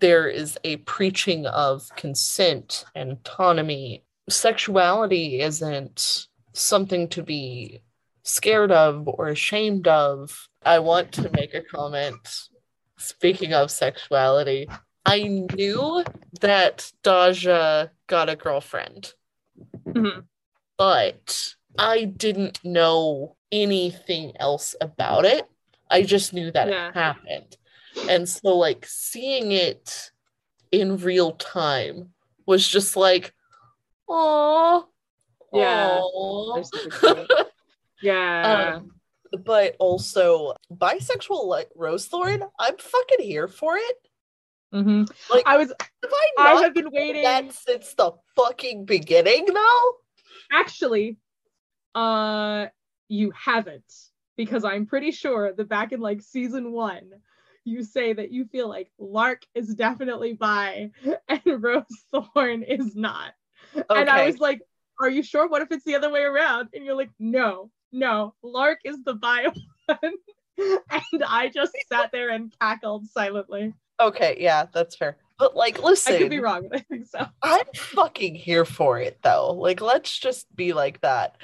[0.00, 4.04] there is a preaching of consent and autonomy.
[4.28, 7.82] Sexuality isn't something to be
[8.22, 10.48] scared of or ashamed of.
[10.64, 12.48] I want to make a comment.
[12.98, 14.68] Speaking of sexuality,
[15.04, 15.22] I
[15.54, 16.04] knew
[16.40, 19.12] that Daja got a girlfriend,
[19.84, 20.24] Mhm.
[20.76, 25.46] but I didn't know anything else about it.
[25.90, 26.88] I just knew that Yeah.
[26.88, 27.56] it happened.
[28.08, 30.10] And so, like, seeing it
[30.72, 32.14] in real time
[32.46, 33.34] was just like,
[34.08, 34.88] oh,
[35.52, 36.00] Yeah.
[36.54, 37.30] They're super cute.
[38.02, 38.76] Yeah.
[38.76, 38.90] Um,
[39.44, 43.96] but also bisexual like Rosethorn, I'm fucking here for it.
[44.74, 45.04] Mm-hmm.
[45.32, 49.92] Like, I was have I I have been waiting that since the fucking beginning, though?
[50.52, 51.16] actually
[51.94, 52.66] uh
[53.08, 53.92] you haven't
[54.36, 57.10] because I'm pretty sure that back in like season one
[57.64, 60.90] you say that you feel like Lark is definitely bi
[61.28, 63.32] and Rose Thorn is not.
[63.90, 64.62] And I was like,
[65.00, 65.48] Are you sure?
[65.48, 66.68] What if it's the other way around?
[66.74, 69.52] And you're like, No, no, Lark is the bio
[69.86, 70.14] one.
[70.58, 73.74] and I just sat there and cackled silently.
[74.00, 75.18] Okay, yeah, that's fair.
[75.38, 77.26] But like, listen, I could be wrong, but I think so.
[77.42, 79.52] I'm fucking here for it, though.
[79.52, 81.36] Like, let's just be like that.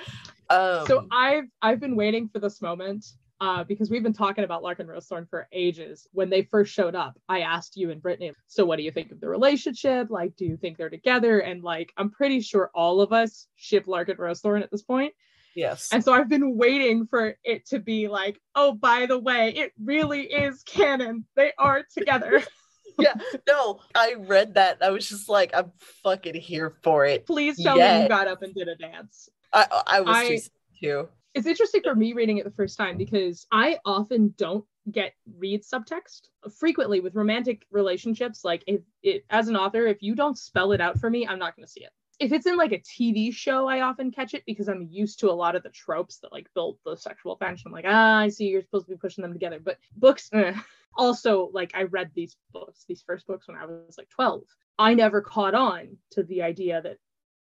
[0.48, 3.06] Um, so I've I've been waiting for this moment
[3.42, 6.06] uh, because we've been talking about Lark and Rosethorn for ages.
[6.12, 9.10] When they first showed up, I asked you and Brittany, so what do you think
[9.10, 10.10] of the relationship?
[10.10, 11.40] Like, do you think they're together?
[11.40, 15.12] And like, I'm pretty sure all of us ship Lark and Rosethorn at this point.
[15.56, 19.52] yes, And so I've been waiting for it to be like, oh, by the way,
[19.56, 21.26] it really is canon.
[21.34, 22.42] They are together.
[22.98, 23.14] Yeah.
[23.48, 24.82] No, I read that.
[24.82, 25.72] I was just like, I'm
[26.04, 27.26] fucking here for it.
[27.26, 29.30] Please tell me you got up and did a dance.
[29.50, 30.40] I I was I-
[30.78, 31.08] too.
[31.34, 35.62] It's interesting for me reading it the first time because I often don't get read
[35.62, 38.44] subtext frequently with romantic relationships.
[38.44, 41.38] Like if it as an author, if you don't spell it out for me, I'm
[41.38, 41.90] not going to see it.
[42.20, 45.30] If it's in like a TV show, I often catch it because I'm used to
[45.30, 47.68] a lot of the tropes that like build the sexual tension.
[47.68, 49.58] I'm like, ah, I see you're supposed to be pushing them together.
[49.58, 50.54] But books, eh.
[50.96, 54.42] also like I read these books, these first books when I was like 12.
[54.78, 56.98] I never caught on to the idea that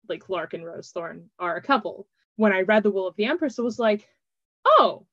[0.08, 3.58] like Lark and Rosethorn are a couple when I read The Will of the Empress,
[3.58, 4.08] it was like,
[4.64, 5.06] oh,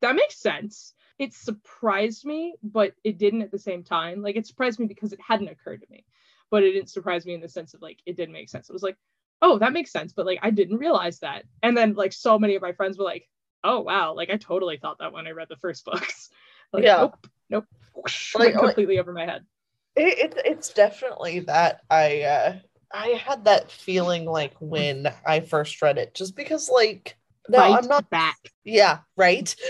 [0.00, 0.94] that makes sense.
[1.18, 4.22] It surprised me, but it didn't at the same time.
[4.22, 6.04] Like, it surprised me because it hadn't occurred to me,
[6.50, 8.68] but it didn't surprise me in the sense of like, it didn't make sense.
[8.68, 8.96] It was like,
[9.42, 11.44] oh, that makes sense, but like, I didn't realize that.
[11.62, 13.28] And then, like, so many of my friends were like,
[13.64, 16.30] oh, wow, like, I totally thought that when I read the first books.
[16.70, 16.96] Like, Yeah.
[16.98, 17.64] nope, nope.
[18.34, 19.46] Like- completely over my head.
[19.96, 22.56] It, it, it's definitely that I uh,
[22.92, 27.16] I had that feeling like when I first read it, just because like
[27.48, 28.36] no, Fight I'm not back.
[28.64, 29.54] Yeah, right.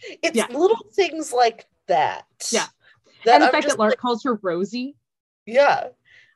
[0.00, 0.46] it's Yeah.
[0.50, 2.24] little things like that.
[2.50, 2.66] Yeah.
[3.24, 4.96] That and the I'm fact that Lark like, calls her Rosie,
[5.46, 5.88] yeah,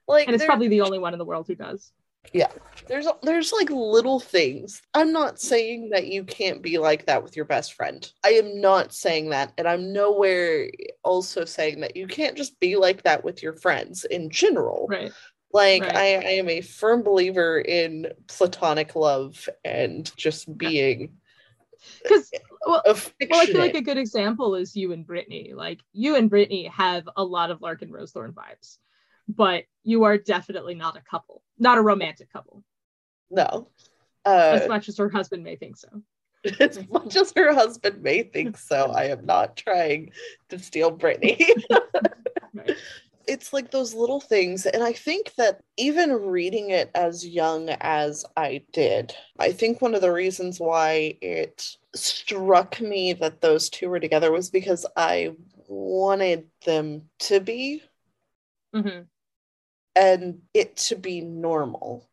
[0.09, 1.93] like and it's probably the only one in the world who does.
[2.33, 2.49] Yeah.
[2.87, 4.83] There's there's like little things.
[4.95, 8.11] I'm not saying that you can't be like that with your best friend.
[8.25, 10.69] I am not saying that, and I'm nowhere
[11.03, 14.87] also saying that you can't just be like that with your friends in general.
[14.91, 15.13] Right.
[15.53, 15.97] Like Right.
[15.97, 21.15] I, I am a firm believer in platonic love and just being
[22.03, 22.31] Because
[22.67, 25.53] well, well, I feel like a good example is you and Brittany.
[25.55, 28.79] Like you and Brittany have a lot of Lark and Rosethorn vibes,
[29.29, 32.63] but you are definitely not a couple, not a romantic couple,
[33.31, 33.69] no.
[34.25, 35.89] Uh, as much as her husband may think so.
[36.61, 40.13] as much as her husband may think so, I am not trying
[40.49, 41.47] to steal Brittany.
[42.53, 42.77] Right.
[43.31, 44.67] It's like those little things.
[44.67, 49.95] And I think that even reading it as young as I did, I think one
[49.95, 55.35] of the reasons why it struck me that those two were together was because I
[55.69, 57.83] wanted them to be
[58.73, 59.03] hmm
[59.95, 62.09] and it to be normal.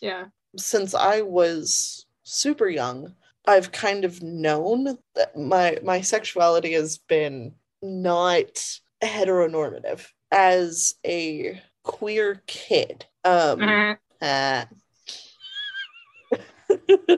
[0.00, 0.26] Yeah.
[0.58, 3.14] since I was super young,
[3.46, 12.42] I've kind of known that my my sexuality has been not heteronormative as a queer
[12.46, 13.06] kid.
[13.24, 14.64] Um Uh, uh,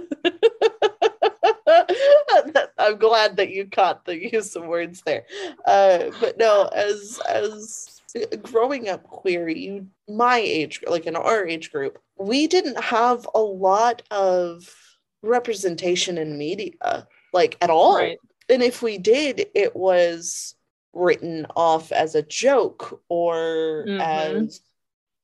[2.78, 5.24] I'm glad that you caught the use of words there.
[5.66, 8.00] Uh, but no, as as
[8.42, 13.40] growing up queer, you my age, like in our age group, we didn't have a
[13.40, 14.74] lot of
[15.22, 17.96] representation in media, like at all.
[17.96, 18.18] Right.
[18.48, 20.54] And if we did, it was
[20.98, 24.00] written off as a joke or Mhm.
[24.00, 24.60] as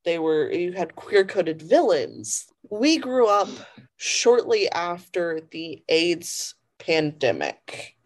[0.04, 2.46] they were you had queer coded villains.
[2.70, 3.48] We grew up
[3.96, 7.96] shortly after the AIDS pandemic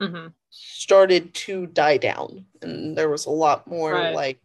[0.00, 4.14] hmm started to die down and there was a lot more Right.
[4.14, 4.40] like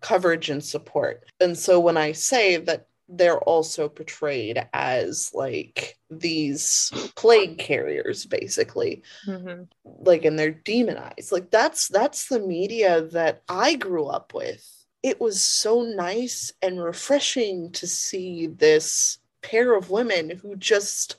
[0.00, 1.24] coverage and support.
[1.40, 9.02] And so when I say that they're also portrayed as like these plague carriers basically.
[9.24, 9.64] Hmm
[10.06, 11.32] like and they're demonized.
[11.32, 14.68] Like that's that's the media that i grew up with.
[15.02, 21.16] It was so nice and refreshing to see this pair of women who just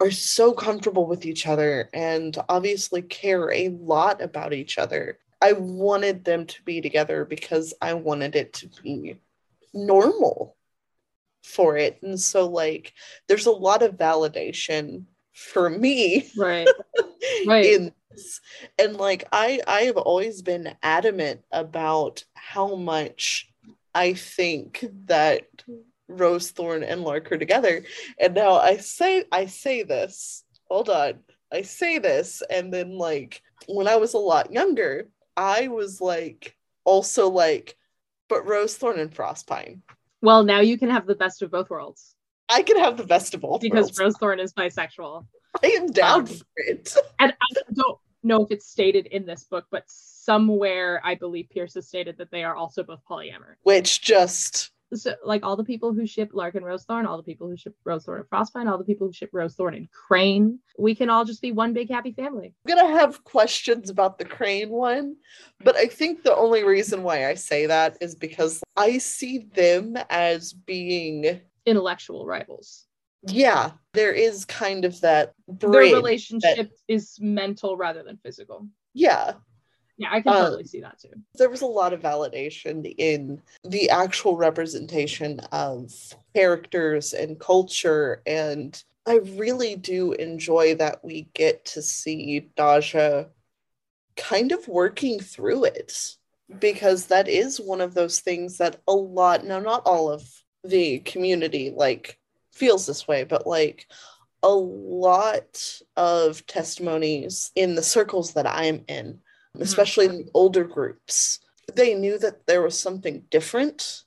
[0.00, 5.18] are so comfortable with each other and obviously care a lot about each other.
[5.42, 9.16] I wanted them to be together because i wanted it to be
[9.74, 10.55] normal
[11.46, 12.92] for it and so like
[13.28, 16.68] there's a lot of validation for me Right.
[17.46, 17.64] Right.
[17.66, 18.40] in this.
[18.78, 23.52] And like I I have always been adamant about how much
[23.94, 25.44] I think that
[26.10, 27.84] Rosethorn and Lark are together.
[28.18, 30.44] And now I say I say this.
[30.68, 31.20] Hold on.
[31.52, 36.56] I say this and then like when I was a lot younger, I was like
[36.84, 37.76] also like
[38.28, 39.82] but Rosethorn and Frostpine.
[40.22, 42.16] Well, now you can have the best of both worlds
[42.48, 44.18] I can have the best of both because worlds.
[44.18, 45.26] Rosethorn is bisexual.
[45.62, 46.94] I am down um, for it.
[47.18, 51.74] And I don't know if it's stated in this book, but somewhere I believe Pierce
[51.74, 53.56] has stated that they are also both polyamorous.
[53.62, 57.48] Which just So, like all the people who ship Lark and Rosethorn, all the people
[57.48, 61.10] who ship Rosethorn and Frostpine, all the people who ship Rosethorn and Crane, we can
[61.10, 62.54] all just be one big happy family.
[62.68, 65.16] I'm gonna have questions about the crane one,
[65.64, 69.96] but I think the only reason why I say that is because I see them
[70.08, 72.86] as being, Intellectual rivals.
[73.26, 78.68] yeah, there is kind of that Their relationship is mental rather than physical.
[78.94, 79.32] yeah,
[79.98, 81.10] Yeah, I can Uh, totally see that too.
[81.34, 85.92] there was a lot of validation in the actual representation of
[86.34, 93.28] characters and culture, and I really do enjoy that we get to see Daja
[94.16, 96.16] kind of working through it
[96.58, 100.22] because that is one of those things that a lot now not all of
[100.64, 102.18] the community like
[102.52, 103.86] feels this way but like
[104.42, 109.20] a lot of testimonies in the circles that i'm in
[109.60, 111.40] especially in the older groups
[111.74, 114.04] they knew that there was something different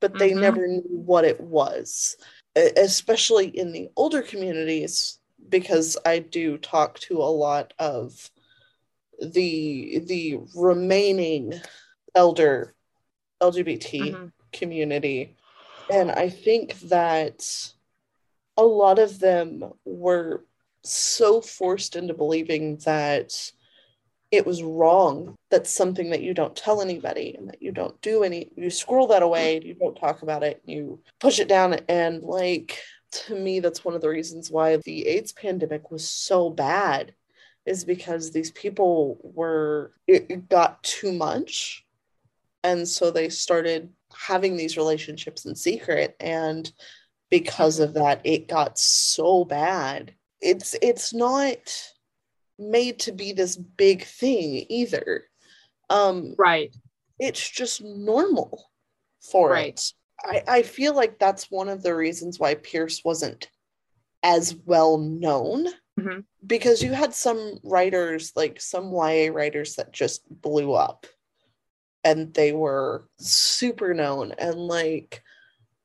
[0.00, 0.40] but they Mhm.
[0.40, 2.16] never knew what it was
[2.56, 5.18] especially in the older communities
[5.48, 8.30] because i do talk to a lot of
[9.20, 11.54] the the remaining
[12.14, 12.74] elder
[13.40, 14.32] lgbt Mhm.
[14.52, 15.36] community
[15.88, 17.72] and i think that
[18.56, 20.44] a lot of them were
[20.82, 23.52] so forced into believing that
[24.30, 25.34] it was wrong.
[25.50, 29.08] That's something that you don't tell anybody and that you don't do any, you scroll
[29.08, 31.74] that away, you don't talk about it, you push it down.
[31.88, 32.80] And like,
[33.12, 37.12] to me, that's one of the reasons why the AIDS pandemic was so bad
[37.66, 41.84] is because these people were, it, got too much.
[42.62, 46.14] And so they started having these relationships in secret.
[46.20, 46.70] And
[47.30, 50.14] because of that, it got so bad.
[50.40, 51.58] It's, it's not,
[52.60, 55.24] made to be this big thing either.
[55.88, 56.74] Um, right.
[57.18, 58.70] It's just normal
[59.20, 59.74] for right.
[59.74, 59.92] it.
[60.22, 63.48] I, I feel like that's one of the reasons why Pierce wasn't
[64.22, 65.66] as well known
[65.98, 66.20] mm-hmm.
[66.46, 71.06] because you had some writers, like some YA writers, that just blew up
[72.04, 74.32] and they were super known.
[74.38, 75.22] And like,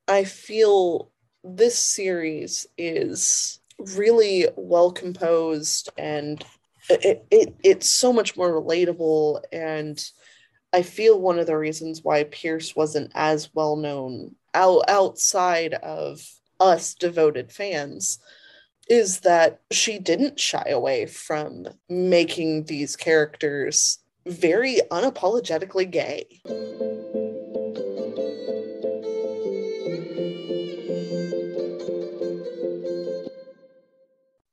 [0.07, 1.11] I feel
[1.43, 3.59] this series is
[3.95, 6.43] really well composed and
[6.89, 10.03] it, it it's so much more relatable and
[10.73, 16.21] I feel one of the reasons why Pierce wasn't as well known out, outside of
[16.59, 18.19] us devoted fans
[18.89, 26.25] is that she didn't shy away from making these characters very unapologetically gay.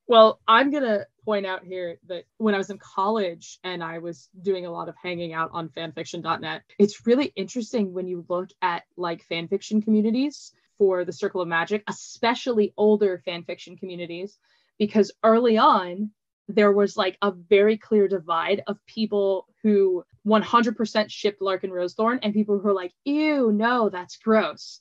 [0.07, 3.99] Well, I'm going to point out here that when I was in college and I
[3.99, 8.51] was doing a lot of hanging out on fanfiction.net, it's really interesting when you look
[8.61, 14.39] at like fanfiction communities for the Circle of Magic, especially older fanfiction communities,
[14.79, 16.11] because early on,
[16.49, 22.19] there was like a very clear divide of people who 100% shipped Lark and Rosethorn
[22.23, 24.81] and people who are like, ew, no, that's gross.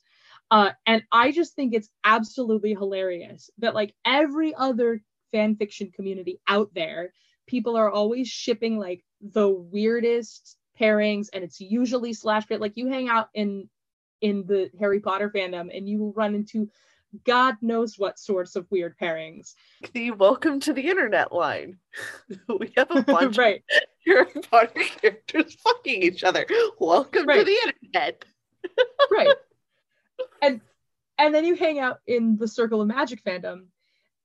[0.50, 5.00] Uh, and I just think it's absolutely hilarious that like every other
[5.32, 7.12] fan fiction community out there,
[7.46, 12.60] people are always shipping like the weirdest pairings, and it's usually slash fic.
[12.60, 13.68] Like you hang out in
[14.20, 16.70] in the Harry Potter fandom, and you will run into
[17.24, 19.54] God knows what sorts of weird pairings.
[19.92, 21.78] The welcome to the internet line.
[22.48, 23.62] we have a bunch right.
[23.70, 26.46] of Harry Potter characters fucking each other.
[26.78, 27.40] Welcome right.
[27.40, 28.24] to the internet.
[29.10, 29.28] right.
[30.40, 30.60] And
[31.18, 33.66] and then you hang out in the Circle of Magic fandom,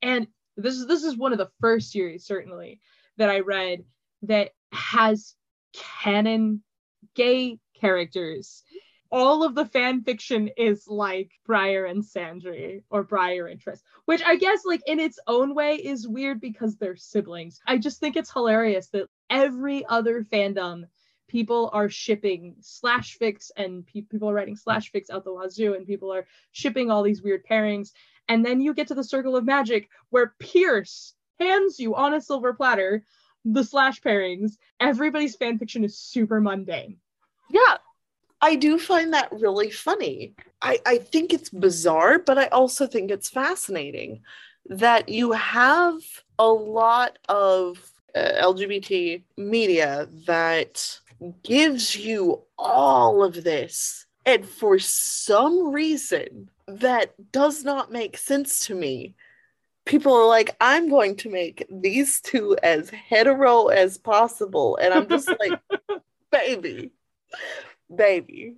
[0.02, 0.28] and
[0.58, 2.80] this is this is one of the first series certainly
[3.18, 3.84] that I read
[4.24, 5.36] that has
[5.74, 6.64] canon
[7.16, 8.64] gay characters.
[9.10, 14.22] All of the fan fiction is like Briar and Sandry or Briar and Tris, which
[14.22, 17.60] I guess like in its own way is weird because they're siblings.
[17.66, 20.84] I just think it's hilarious that every other fandom
[21.28, 25.74] people are shipping slash fics and pe- people are writing slash fics out the wazoo
[25.74, 27.92] and people are shipping all these weird pairings
[28.30, 32.22] and then you get to the circle of magic where Pierce hands you on a
[32.22, 33.04] silver platter
[33.46, 34.58] the slash pairings.
[34.80, 36.98] Everybody's fan fiction is super mundane.
[37.50, 37.78] Yeah.
[38.42, 40.36] I do find that really funny.
[40.62, 44.22] I, I think it's bizarre, but I also think it's fascinating
[44.68, 45.96] that you have
[46.38, 51.00] a lot of uh, LGBT media that
[51.44, 54.07] gives you all of this.
[54.28, 59.16] And for some reason, that does not make sense to me.
[59.86, 64.78] People are like, I'm going to make these two as hetero as possible.
[64.82, 65.58] And I'm just like,
[66.32, 66.92] baby,
[67.96, 68.58] baby.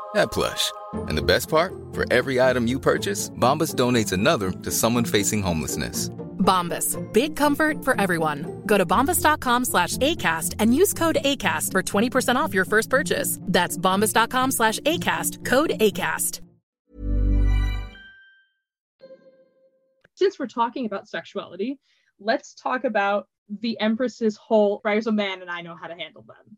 [0.13, 0.71] that plush.
[1.09, 1.73] And the best part?
[1.93, 6.09] For every item you purchase, Bombas donates another to someone facing homelessness.
[6.41, 6.97] Bombas.
[7.13, 8.63] Big comfort for everyone.
[8.65, 13.37] Go to bombas.com slash ACAST and use code ACAST for 20% off your first purchase.
[13.41, 15.45] That's bombas.com slash ACAST.
[15.45, 16.41] Code ACAST.
[20.15, 21.79] Since we're talking about sexuality,
[22.19, 23.27] let's talk about
[23.61, 26.57] the Empress's whole Briar's a man and I know how to handle them.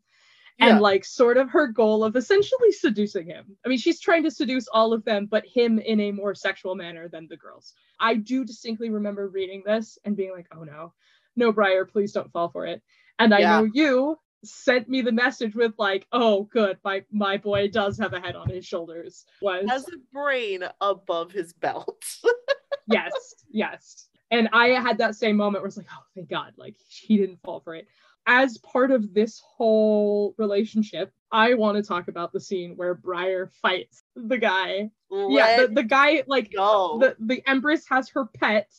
[0.58, 0.68] Yeah.
[0.68, 3.56] And like sort of her goal of essentially seducing him.
[3.64, 6.76] I mean, she's trying to seduce all of them, but him in a more sexual
[6.76, 7.72] manner than the girls.
[7.98, 10.92] I do distinctly remember reading this and being like, oh no,
[11.36, 12.82] no, Briar, please don't fall for it.
[13.18, 13.58] And I Yeah.
[13.58, 18.12] know you sent me the message with like, oh good, my my boy does have
[18.12, 19.24] a head on his shoulders.
[19.40, 22.04] Was Has a brain above his belt.
[22.86, 23.12] yes,
[23.50, 24.08] yes.
[24.30, 27.40] And I had that same moment where it's like, oh, thank God, like he didn't
[27.42, 27.86] fall for it.
[28.26, 33.50] As part of this whole relationship, I want to talk about the scene where Briar
[33.60, 34.90] fights the guy.
[35.10, 36.98] yeah, the, the guy, like, go.
[37.00, 38.70] the, the Empress has her pet,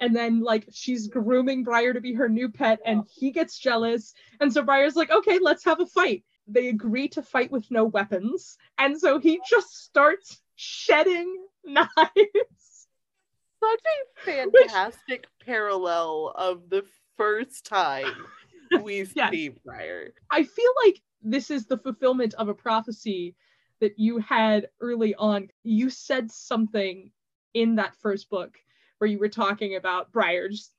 [0.00, 4.14] and then, like, she's grooming Briar to be her new pet, and he gets jealous.
[4.40, 6.24] And so Briar's like, okay, let's have a fight.
[6.46, 8.58] They agree to fight with no weapons.
[8.78, 11.88] And so he just starts shedding knives.
[13.60, 16.84] Such a fantastic parallel of the
[17.16, 18.26] first time
[18.82, 19.30] we Yes.
[19.30, 20.12] see Briar.
[20.30, 23.34] I feel like this is the fulfillment of a prophecy
[23.80, 25.48] that you had early on.
[25.62, 27.10] You said something
[27.54, 28.56] in that first book
[28.98, 30.72] where you were talking about Briar just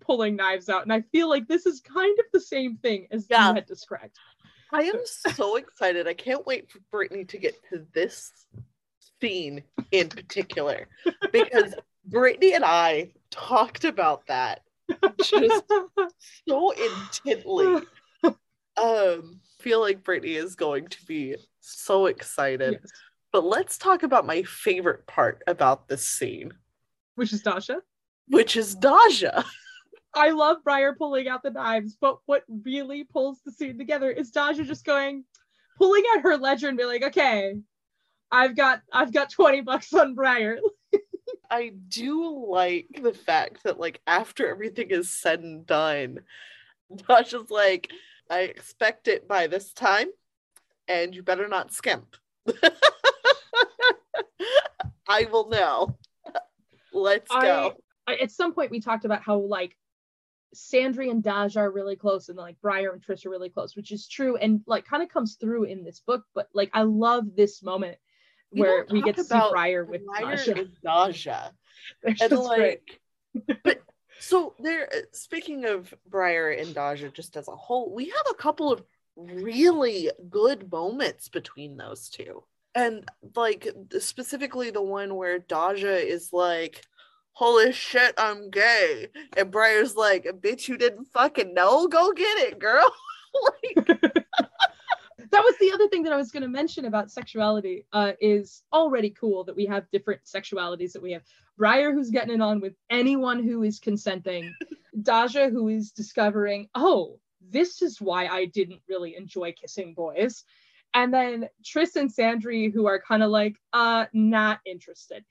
[0.00, 0.82] pulling knives out.
[0.82, 3.48] And I feel like this is kind of the same thing as Yeah.
[3.48, 4.16] you had described.
[4.72, 6.06] I am so excited.
[6.06, 8.30] I can't wait for Brittany to get to this
[9.20, 9.62] scene
[9.92, 10.88] in particular
[11.32, 11.74] because
[12.06, 14.62] Brittany and I talked about that
[15.22, 15.64] just
[16.48, 17.82] so intently.
[18.76, 22.78] Um, feel like Brittany is going to be so excited.
[22.80, 22.92] Yes.
[23.32, 26.52] But let's talk about my favorite part about this scene,
[27.16, 27.76] Which is Daja.
[28.28, 29.44] which is Daja.
[30.14, 34.30] I love Briar pulling out the knives, but what really pulls the scene together is
[34.30, 35.24] Daja just going,
[35.76, 37.54] pulling out her ledger and be like, okay,
[38.30, 40.58] I've got I've got 20 bucks on Briar.
[41.50, 46.20] I do like the fact that like after everything is said and done,
[46.94, 47.90] Daja's like,
[48.30, 50.08] I expect it by this time,
[50.88, 52.16] and you better not skimp.
[55.08, 55.96] I will know.
[56.92, 57.74] Let's go.
[58.06, 59.76] I, at some point we talked about how like
[60.54, 63.92] Sandry and Daja are really close and like Briar and Tris are really close, which
[63.92, 66.24] is true and like kind of comes through in this book.
[66.34, 67.98] But like I love this moment
[68.50, 70.52] where we get to see Briar with Briar Daja.
[70.52, 71.52] and Daja.
[72.02, 72.80] It's and just great.
[73.34, 73.80] like but
[74.18, 78.34] so there uh, speaking of Briar and Daja just as a whole we have a
[78.34, 78.82] couple of
[79.16, 82.42] really good moments between those two
[82.74, 83.68] and like
[83.98, 86.82] specifically the one where Daja is like
[87.32, 92.58] holy shit I'm gay and Briar's like bitch you didn't fucking know go get it
[92.58, 92.90] girl
[93.76, 94.02] like
[95.30, 98.62] that was the other thing that I was going to mention about sexuality uh, is
[98.72, 101.22] already cool that we have different sexualities that we have.
[101.56, 104.54] Briar who's getting it on with anyone who is consenting.
[105.02, 107.18] Daja who is discovering oh
[107.50, 110.44] this is why I didn't really enjoy kissing boys.
[110.94, 115.24] And then Tris and Sandry who are kind of like uh not interested.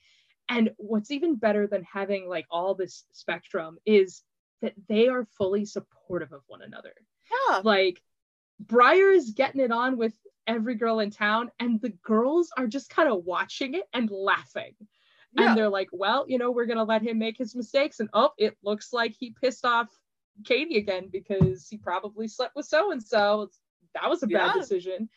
[0.48, 4.22] And what's even better than having like all this spectrum is
[4.62, 6.94] that they are fully supportive of one another.
[7.50, 7.62] Yeah.
[7.64, 8.02] Like
[8.60, 10.14] Briar is getting it on with
[10.48, 14.74] every girl in town, and the girls are just kind of watching it and laughing.
[15.34, 15.50] Yeah.
[15.50, 18.00] And they're like, well, you know, we're gonna let him make his mistakes.
[18.00, 19.90] And oh, it looks like he pissed off
[20.46, 23.50] Katie again because he probably slept with so and so.
[23.94, 24.62] That was a bad Yeah.
[24.62, 25.10] decision.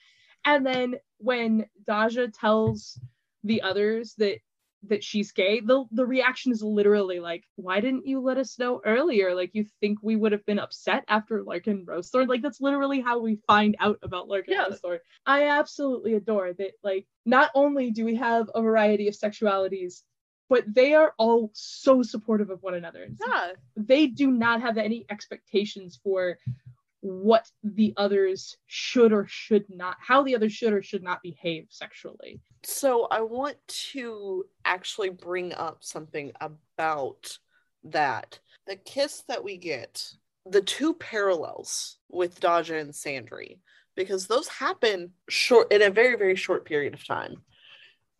[0.44, 3.00] And then when Daja tells
[3.44, 4.38] the others that
[4.84, 8.80] that she's gay, the the reaction is literally like, why didn't you let us know
[8.84, 9.34] earlier?
[9.34, 12.28] Like you think we would have been upset after Lark and Rosethorn?
[12.28, 14.68] Like that's literally how we find out about Lark and Yeah.
[14.68, 14.98] Rosethorn.
[15.26, 16.72] I absolutely adore that.
[16.82, 20.02] Like not only do we have a variety of sexualities,
[20.48, 23.08] but they are all so supportive of one another.
[23.26, 26.38] yeah They do not have any expectations for
[27.00, 31.66] what the others should or should not, how the others should or should not behave
[31.70, 32.40] sexually.
[32.64, 33.56] So I want
[33.92, 37.38] to actually bring up something about
[37.84, 38.40] that.
[38.66, 40.12] The kiss that we get,
[40.44, 43.58] the two parallels with Daja and Sandry,
[43.94, 47.42] because those happen short in a very, very short period of time.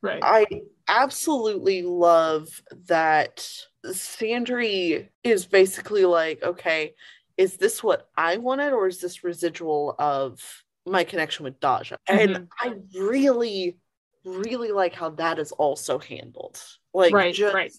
[0.01, 0.21] Right.
[0.23, 0.47] I
[0.87, 2.49] absolutely love
[2.87, 3.49] that
[3.85, 6.95] Sandry is basically like, okay,
[7.39, 10.41] is this what I wanted, or is this residual of
[10.85, 11.97] my connection with Daja?
[12.09, 12.35] Mm-hmm.
[12.35, 13.79] And I really,
[14.25, 16.61] really like how that is also handled.
[16.93, 17.73] Like, Right, just, right.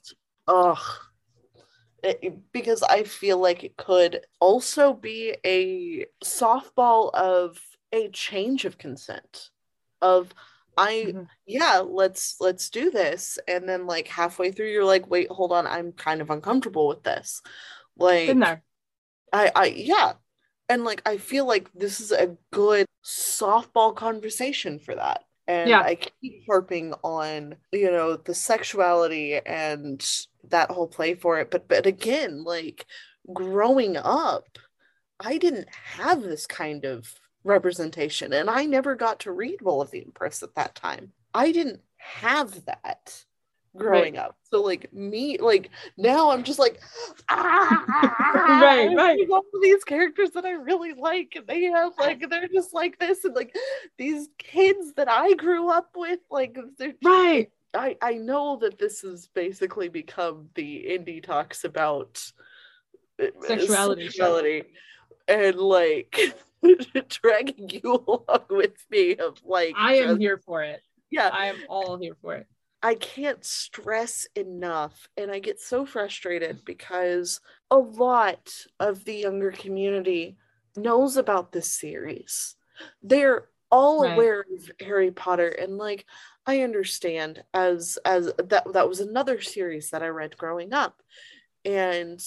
[0.48, 0.78] ugh.
[2.02, 7.60] It- because I feel like it could also be a softball of
[7.92, 9.50] a change of consent
[10.02, 10.34] of
[10.78, 11.28] I Mhm.
[11.46, 13.38] yeah, let's let's do this.
[13.50, 17.04] And then like halfway through you're like, wait, hold on, I'm kind of uncomfortable with
[17.04, 17.42] this.
[17.98, 18.28] Like.
[19.34, 20.14] I I yeah.
[20.70, 25.24] And like I feel like this is a good softball conversation for that.
[25.48, 25.82] And Yeah.
[25.82, 30.06] I keep harping on, you know, the sexuality and
[30.50, 31.52] that whole play for it.
[31.52, 32.86] But but again, like
[33.34, 34.58] growing up,
[35.20, 37.14] I didn't have this kind of
[37.44, 41.14] representation and I never got to read Will of the Empress at that time.
[41.34, 43.26] I didn't have that
[43.80, 44.36] growing up.
[44.52, 46.80] So like me like now I'm just like
[47.30, 49.28] ah, Right, right.
[49.32, 53.00] all of these characters that I really like and they have like they're just like
[53.00, 53.56] this and like
[53.98, 57.50] these kids that I grew up with like they're Right.
[57.74, 62.22] I I know that this has basically become the indie talks about
[63.22, 64.64] uh, Sexuality sexuality
[65.28, 66.18] and like
[67.10, 70.82] dragging you along with me of like I am just- here for it.
[71.12, 72.48] yeah I am all here for it.
[72.82, 79.52] I can't stress enough, and I get so frustrated because a lot of the younger
[79.52, 80.38] community
[80.78, 82.56] knows about this series.
[83.04, 84.12] They're all Right.
[84.12, 86.06] aware of Harry Potter, and like
[86.46, 91.02] I understand as as that that was another series that I read growing up,
[91.66, 92.20] and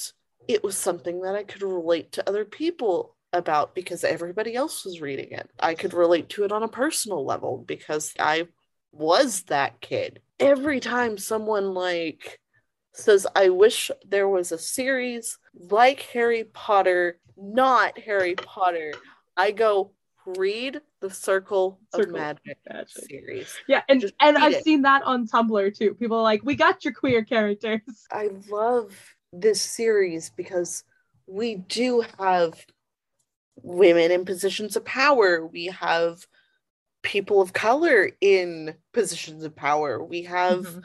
[0.48, 5.00] it was something that I could relate to other people about because everybody else was
[5.00, 5.48] reading it.
[5.58, 8.48] I could relate to it on a personal level because I
[8.92, 10.20] was that kid.
[10.42, 12.38] Every time someone like
[12.92, 18.92] says, I wish there was a series like Harry Potter, not Harry Potter,
[19.36, 19.92] I go
[20.26, 22.88] read the Circle, Circle of Magic, Magic.
[23.08, 23.54] series.
[23.66, 24.64] Yeah, and Just and I've it.
[24.64, 25.94] seen that on Tumblr too.
[25.94, 27.80] People are like, "We got your queer characters."
[28.12, 28.94] I love
[29.32, 30.84] this series because
[31.26, 32.54] we do have
[33.62, 35.46] women in positions of power.
[35.46, 36.26] We have
[37.02, 40.02] people of color in positions of power.
[40.02, 40.84] We have Mhm.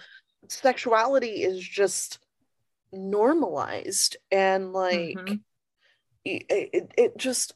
[0.49, 2.20] sexuality is just
[2.91, 5.41] normalized and like Mhm.
[6.24, 7.53] it, it, it just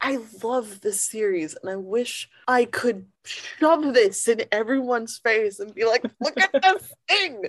[0.00, 5.74] I love this series and I wish I could shove this in everyone's face and
[5.74, 7.42] be like, look at this thing,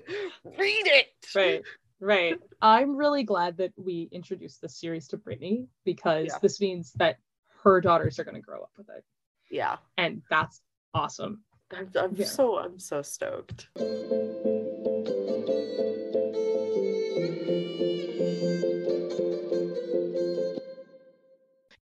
[0.43, 1.07] read it.
[1.35, 1.61] Right,
[1.99, 2.39] right.
[2.61, 6.39] I'm really glad that we introduced this series to Brittany because Yeah.
[6.41, 7.17] this means that
[7.63, 9.03] her daughters are going to grow up with it,
[9.49, 9.77] Yeah.
[9.97, 10.61] and that's
[10.93, 11.43] awesome.
[11.71, 12.25] I'm, I'm Yeah.
[12.25, 13.67] so I'm so stoked.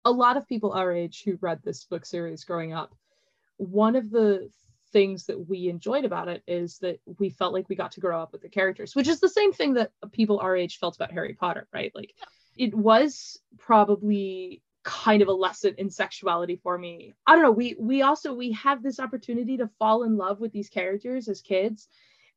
[0.06, 2.94] a lot of people our age who read this book series growing up,
[3.58, 4.50] one of the
[4.92, 8.22] things that we enjoyed about it is that we felt like we got to grow
[8.22, 11.12] up with the characters, which is the same thing that people our age felt about
[11.12, 11.92] Harry Potter, right?
[11.96, 12.14] Like
[12.58, 17.14] it was probably kind of a lesson in sexuality for me.
[17.26, 20.52] I don't know, we we also we have this opportunity to fall in love with
[20.52, 21.88] these characters as kids.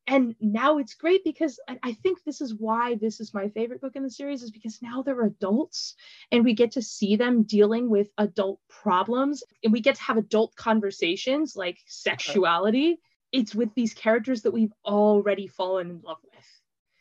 [0.09, 3.81] And now it's great because I, I think this is why this is my favorite
[3.81, 5.95] book in the series, is because now they're adults
[6.31, 10.15] and we get to see them dealing with adult problems and we get to have
[10.15, 12.99] adult conversations like sexuality
[13.33, 16.45] it's with these characters that we've already fallen in love with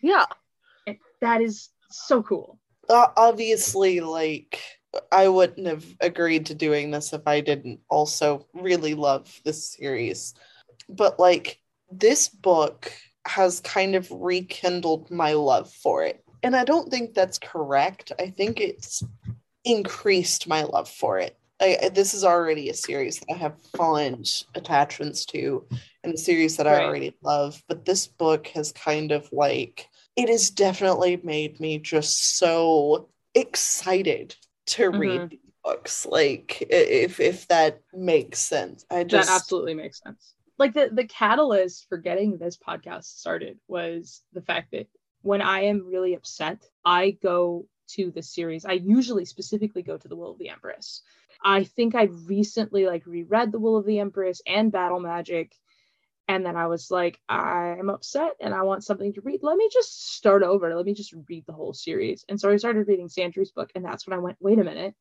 [0.01, 0.25] Yeah.
[0.89, 4.61] and that is so cool Uh, obviously, like
[5.13, 10.35] I wouldn't have agreed to doing this if I didn't also really love this series.
[10.89, 12.93] But like this book
[13.27, 16.23] has kind of rekindled my love for it.
[16.43, 18.13] And I don't think that's correct.
[18.21, 19.03] I think it's
[19.65, 21.37] increased my love for it.
[21.61, 25.67] I, I- this is already a series that I have fond attachments to
[26.05, 27.63] and a series that I already love.
[27.69, 34.37] But this book has kind of like, it has definitely made me just so excited
[34.67, 35.31] to read Mhm.
[35.31, 36.07] these books.
[36.07, 38.85] Like, if if that makes sense.
[38.91, 43.59] I just that absolutely makes sense like the the catalyst for getting this podcast started
[43.69, 44.87] was the fact that
[45.23, 50.09] when i am really upset i go to the series i usually specifically go to
[50.09, 51.03] the will of the empress
[51.45, 55.55] i think i recently like reread the will of the empress and battle magic
[56.29, 59.41] And then I was like, I'm upset and I want something to read.
[59.43, 60.75] Let me just start over.
[60.75, 62.25] Let me just read the whole series.
[62.29, 64.95] And so I started reading Sandry's book, and that's when I went, wait a minute,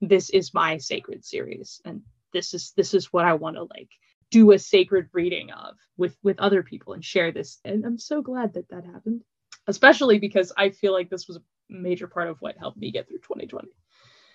[0.00, 1.80] this is my sacred series.
[1.84, 2.02] And
[2.32, 3.88] this is this is what I want to like
[4.30, 7.58] do a sacred reading of with with other people and share this.
[7.64, 9.22] And I'm so glad that that happened,
[9.66, 13.08] especially because I feel like this was a major part of what helped me get
[13.08, 13.68] through 2020.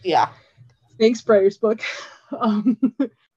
[0.04, 0.30] Yeah.
[1.00, 1.82] Thanks, Briar's book.
[2.32, 2.80] Um,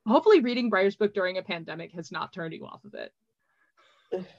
[0.08, 3.12] hopefully, reading Briar's book during a pandemic has not turned you off of it.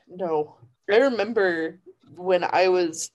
[0.07, 0.57] No.
[0.91, 1.79] I remember
[2.15, 3.11] when I was,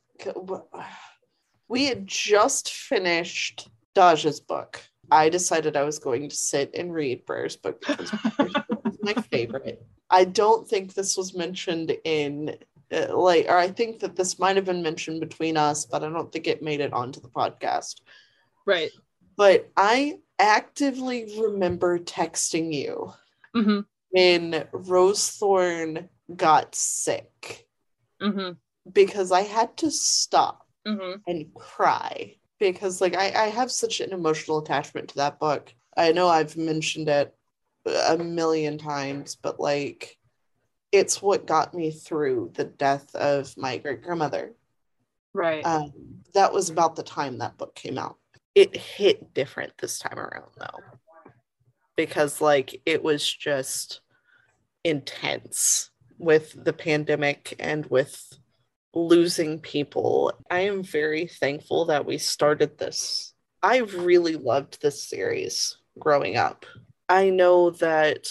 [1.69, 4.81] we had just finished Daja's book.
[5.11, 9.15] I decided I was going to sit and read Briar's book because it was my
[9.15, 9.85] favorite.
[10.11, 12.57] I don't think this was mentioned in
[12.93, 16.09] uh, like or I think that this might have been mentioned between us, but I
[16.09, 18.01] don't think it made it onto the podcast.
[18.67, 18.91] Right.
[19.37, 23.13] But I actively remember texting you
[23.55, 23.81] mm-hmm.
[24.11, 27.67] when Rosethorn got sick
[28.21, 28.53] mm-hmm.
[28.91, 31.21] because I had to stop mm-hmm.
[31.27, 35.75] and cry because like I, I have such an emotional attachment to that book.
[35.97, 37.35] I know I've mentioned it
[37.87, 40.17] a million times, but like
[40.93, 44.55] it's what got me through the death of my great grandmother.
[45.33, 45.65] Right.
[45.65, 45.93] Um,
[46.35, 48.17] that was about the time that book came out.
[48.55, 50.81] It hit different this time around though,
[51.97, 54.01] because like it was just
[54.85, 58.33] intense with the pandemic and with
[58.95, 60.33] losing people.
[60.51, 63.35] I am very thankful that we started this.
[63.63, 66.67] I really loved this series growing up.
[67.09, 68.29] I know that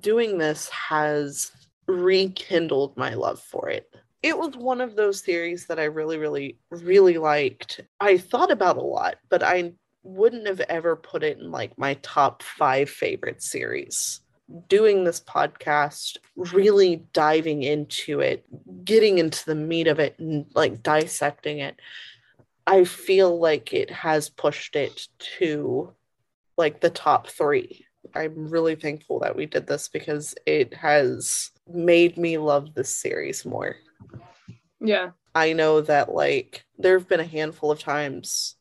[0.00, 1.52] doing this has
[1.86, 3.94] rekindled my love for it.
[4.22, 7.80] It was one of those series that I really, really, really liked.
[8.00, 11.94] I thought about a lot, but I wouldn't have ever put it in like my
[12.02, 14.20] top five favorite series.
[14.68, 18.44] Doing this podcast, really diving into it,
[18.84, 21.76] getting into the meat of it, and like dissecting it,
[22.66, 25.06] I feel like it has pushed it
[25.38, 25.94] to
[26.58, 32.16] like the top three I'm really thankful that we did this because it has made
[32.16, 33.76] me love this series more.
[34.80, 35.10] Yeah.
[35.34, 38.56] I know that like there have been a handful of times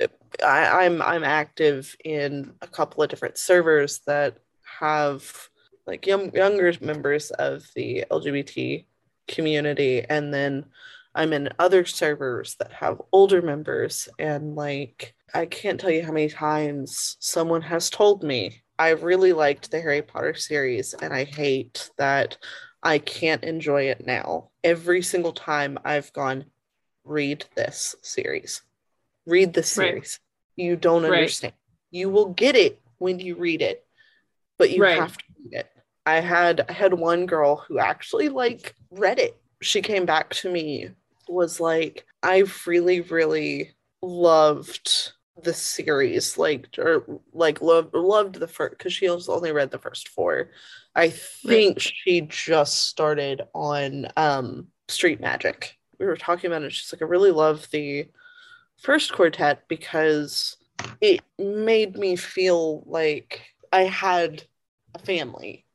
[0.00, 0.08] eh,
[0.44, 4.36] I, I'm I'm active in a couple of different servers that
[4.78, 5.48] have
[5.86, 8.84] like young younger members of the LGBT
[9.28, 10.66] community and then
[11.14, 16.12] I'm in other servers that have older members and like I can't tell you how
[16.12, 21.24] many times someone has told me I really liked the Harry Potter series, and I
[21.24, 22.36] hate that
[22.82, 24.50] I can't enjoy it now.
[24.66, 26.46] Every single time I've gone,
[27.04, 28.62] read this series,
[29.26, 30.18] read this series.
[30.58, 30.64] Right.
[30.64, 31.52] You don't understand.
[31.52, 31.98] Right.
[31.98, 33.86] You will get it when you read it,
[34.58, 34.98] but you right.
[34.98, 35.70] have to read it.
[36.04, 39.40] I had I had one girl who actually like read it.
[39.62, 40.90] She came back to me
[41.28, 45.12] was like, I really, really loved
[45.42, 50.08] the series like or like loved loved the first because she only read the first
[50.08, 50.50] four
[50.94, 51.82] i think right.
[51.82, 57.04] she just started on um street magic we were talking about it she's like i
[57.04, 58.08] really love the
[58.78, 60.56] first quartet because
[61.00, 64.42] it made me feel like i had
[64.94, 65.66] a family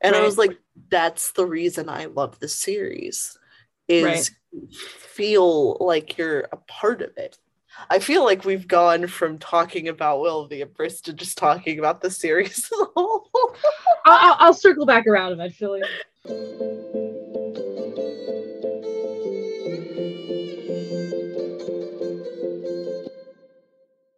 [0.00, 0.22] and right.
[0.22, 0.56] i was like
[0.88, 3.36] that's the reason i love the series
[3.88, 4.70] is right.
[4.72, 7.36] feel like you're a part of it
[7.88, 11.78] I feel like we've gone from talking about Will of the Empress to just talking
[11.78, 12.70] about the series.
[12.96, 13.30] I'll,
[14.04, 15.82] I'll, I'll circle back around eventually.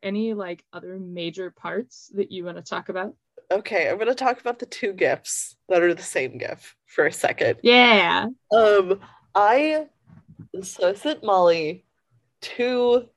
[0.02, 3.14] Any like other major parts that you want to talk about?
[3.50, 7.06] Okay, I'm going to talk about the two gifts that are the same gift for
[7.06, 7.58] a second.
[7.62, 8.26] Yeah.
[8.50, 8.98] Um,
[9.34, 9.86] I
[10.62, 11.84] so I sent Molly
[12.40, 13.08] two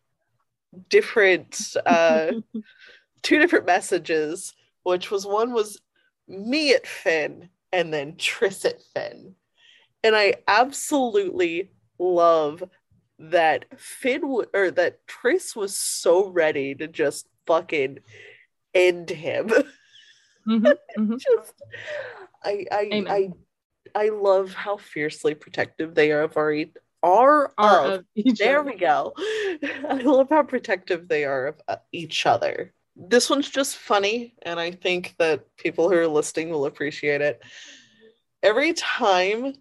[0.89, 2.31] different uh
[3.23, 4.53] two different messages,
[4.83, 5.81] which was one was
[6.27, 9.35] me at Finn and then Tris at Finn.
[10.03, 12.63] And I absolutely love
[13.17, 17.99] that Finn w- or that Tris was so ready to just fucking
[18.73, 19.49] end him.
[20.47, 21.15] Mm-hmm, mm-hmm.
[21.17, 21.53] just
[22.43, 23.05] I I.
[23.09, 23.29] I
[23.95, 26.51] I love how fiercely protective they are of our
[27.05, 28.05] are, are of, of
[28.37, 28.71] there other.
[28.71, 29.13] we go
[29.89, 34.59] i love how protective they are of uh, each other this one's just funny and
[34.59, 37.43] i think that people who are listening will appreciate it
[38.41, 39.53] every time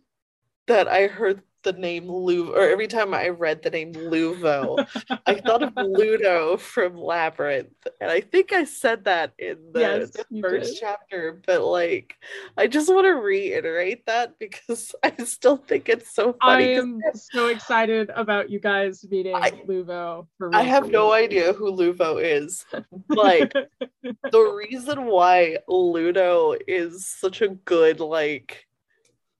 [0.67, 4.87] that i heard the name Luvo, or every time I read the name Luvo,
[5.27, 7.87] I thought of Ludo from Labyrinth.
[8.01, 10.11] And I think I said that in the Yes,
[10.43, 10.81] first did.
[10.81, 12.15] chapter, but like,
[12.57, 16.77] I just want to reiterate that because I still think it's so funny.
[16.77, 20.29] I am so excited about you guys meeting I- Luvo.
[20.39, 22.65] For I have no idea who Luvo is,
[23.09, 23.53] Like,
[24.31, 28.67] the reason why Ludo is such a good like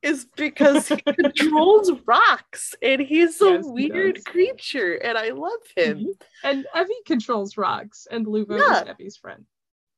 [0.05, 4.25] is because he controls rocks and he's a Yes, he weird does.
[4.25, 5.99] creature and I love him.
[5.99, 6.47] Mm-hmm.
[6.49, 8.83] and Evvy controls rocks, and Luvo Yeah.
[8.83, 9.45] is Evvy's friend.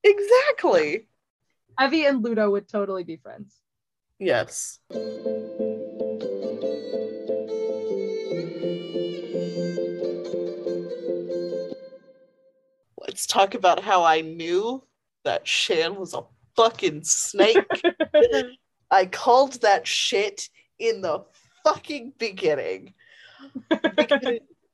[0.05, 1.09] Exactly.
[1.81, 3.55] Evie and Ludo would totally be friends.
[4.19, 4.79] Yes.
[12.99, 14.83] Let's talk about how I knew
[15.25, 16.23] that Shan was a
[16.57, 17.57] fucking snake.
[18.91, 21.25] I called that shit in the
[21.65, 22.95] fucking beginning.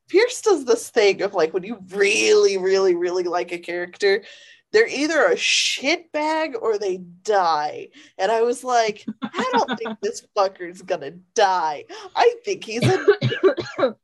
[0.09, 4.23] Pierce does this thing of like when you really, really, really like a character,
[4.73, 7.89] they're either a shit bag or they die.
[8.19, 11.85] And I was like, I don't think this fucker's gonna die.
[12.17, 13.07] I think he's a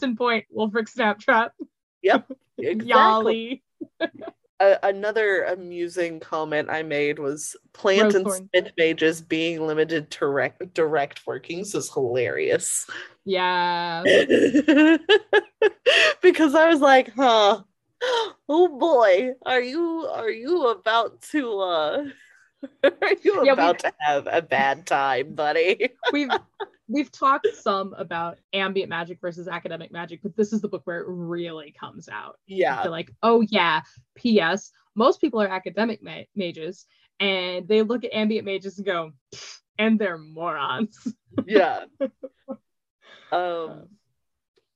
[0.00, 1.50] Ten point Wolfric Snaptrap.
[2.02, 2.30] yep.
[2.60, 3.62] Exactly.
[4.00, 4.28] Yali.
[4.60, 10.74] A- another amusing comment I made was plant and smith mages being limited to rec-
[10.74, 12.86] direct workings is hilarious.
[13.24, 14.02] Yeah.
[16.22, 17.62] because I was like, huh,
[18.48, 22.04] oh boy, are you are you about to uh
[22.84, 25.90] are you Yeah, about to have a bad time, buddy?
[26.10, 26.36] We've
[26.88, 31.00] we've talked some about ambient magic versus academic magic, but this is the book where
[31.00, 32.38] it really comes out.
[32.46, 32.82] Yeah.
[32.82, 33.82] They're like, oh yeah,
[34.14, 34.72] P.S.
[34.94, 36.86] Most people are academic ma- mages,
[37.20, 39.12] and they look at ambient mages and go,
[39.78, 40.96] and they're morons.
[41.46, 41.84] yeah.
[43.30, 43.88] Um,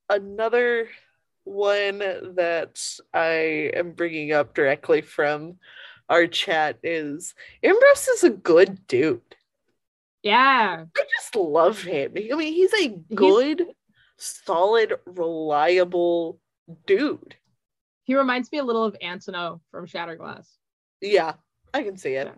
[0.08, 0.88] another
[1.44, 2.80] one that
[3.12, 5.56] I am bringing up directly from
[6.08, 7.34] our chat is
[7.64, 9.22] Ambros is a good dude.
[10.23, 10.85] Yeah.
[10.97, 12.12] I just love him.
[12.16, 13.66] I mean, he's a good,
[14.16, 16.39] solid, reliable
[16.87, 17.37] dude.
[18.05, 20.47] He reminds me a little of Antono from Shatterglass.
[21.01, 21.35] Yeah,
[21.75, 22.29] I can see it.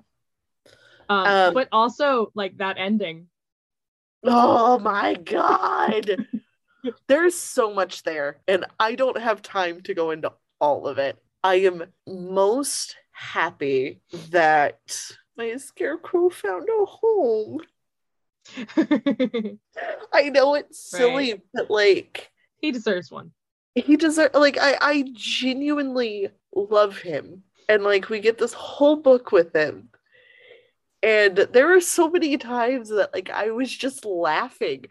[1.09, 3.29] Um, Um, but also like that ending.
[4.23, 6.27] Oh my god.
[7.09, 11.17] There's so much there, and I don't have time to go into all of it.
[11.43, 14.81] I am most happy that
[15.37, 17.61] my scarecrow found a home.
[20.13, 22.31] I know it's silly, but like
[22.61, 23.33] he deserves one.
[23.75, 27.43] he deserves like I I genuinely love him.
[27.69, 29.89] And like we get this whole book with him.
[31.03, 34.87] And there were so many times that like I was just laughing.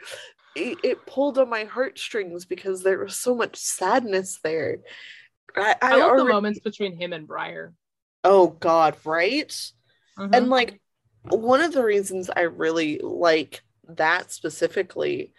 [0.56, 4.78] It, it pulled on my heartstrings because there was so much sadness there.
[5.56, 7.74] I, I, I, love the moments between him and Briar.
[8.24, 9.50] Oh God, right?
[10.18, 10.30] Mhm.
[10.36, 10.80] And like
[11.30, 15.34] one of the reasons I really like that specifically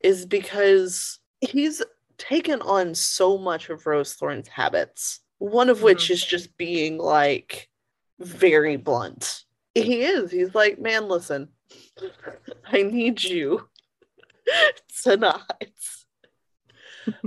[0.00, 1.82] is because he's
[2.16, 5.20] taken on so much of Rosethorn's habits.
[5.38, 6.10] One of which Mhm.
[6.10, 7.68] is just being like
[8.18, 9.44] very blunt.
[9.74, 10.30] He is.
[10.32, 11.48] He's like, man, listen,
[12.66, 13.68] I need you
[15.02, 15.72] tonight.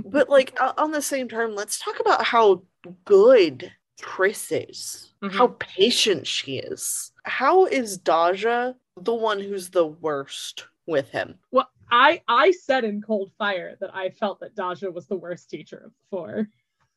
[0.04, 2.62] but like on the same term, let's talk about how
[3.04, 7.11] good Tris is, how patient she is.
[7.24, 11.38] How is Daja the one who's the worst with him?
[11.50, 15.50] Well, I I said in Cold Fire that I felt that Daja was the worst
[15.50, 16.48] teacher of the four.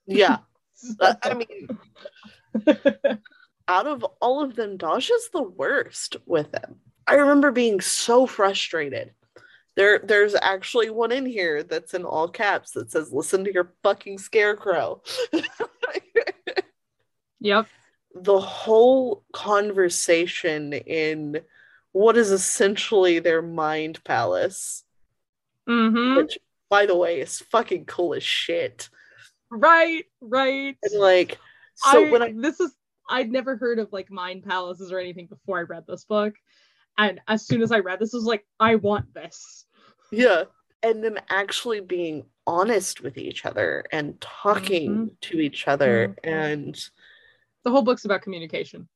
[0.06, 0.38] Yeah.
[1.00, 1.70] Uh, I mean,
[3.70, 6.76] out of all of them, Daja's the worst with him.
[7.08, 9.14] I remember being so frustrated.
[9.78, 13.72] There, there's actually one in here that's in all caps that says, "Listen to your
[13.84, 15.02] fucking scarecrow."
[17.46, 17.68] Yep.
[18.16, 21.42] The whole conversation in
[21.92, 24.84] what is essentially their mind palace,
[25.68, 26.18] Mm-hmm.
[26.18, 26.38] which,
[26.70, 28.90] by the way, is fucking cool as shit.
[29.50, 30.78] Right, right.
[30.84, 31.40] And like,
[31.76, 32.72] so I, when I this is
[33.10, 36.36] I'd never heard of like mind palaces or anything before I read this book.
[36.98, 39.66] And as soon as I read this, I was like, I want this.
[40.12, 40.44] Yeah.
[40.84, 45.06] And them actually being honest with each other and talking Mm-hmm.
[45.22, 46.78] to each other and
[47.66, 48.88] The whole book's about communication.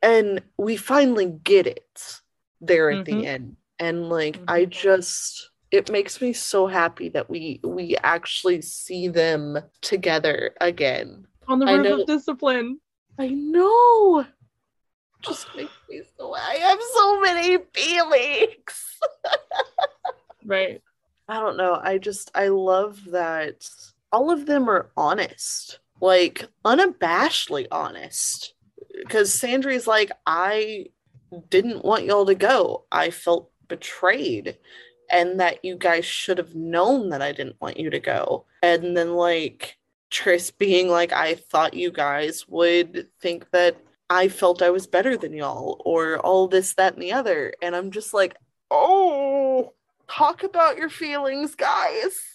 [0.00, 2.20] and we finally get it
[2.60, 3.04] there at Mhm.
[3.04, 3.56] the end.
[3.78, 9.58] And like I just it makes me so happy that we we actually see them
[9.80, 11.26] together again.
[11.48, 12.80] On the know- of discipline.
[13.18, 14.26] I know.
[15.22, 18.98] Just makes me so I have so many feelings.
[20.44, 20.82] Right.
[21.28, 21.78] I don't know.
[21.80, 23.68] I just I love that
[24.10, 28.52] all of them are honest, like unabashedly honest.
[28.98, 30.88] Because Sandry's like, I
[31.48, 32.84] didn't want y'all to go.
[32.92, 34.58] I felt betrayed,
[35.10, 38.44] and that you guys should have known that I didn't want you to go.
[38.62, 39.78] And then like
[40.10, 43.76] Tris being like, I thought you guys would think that
[44.10, 47.54] I felt I was better than y'all, or all this, that, and the other.
[47.62, 48.36] And I'm just like,
[48.70, 49.72] oh,
[50.06, 52.31] talk about your feelings, guys.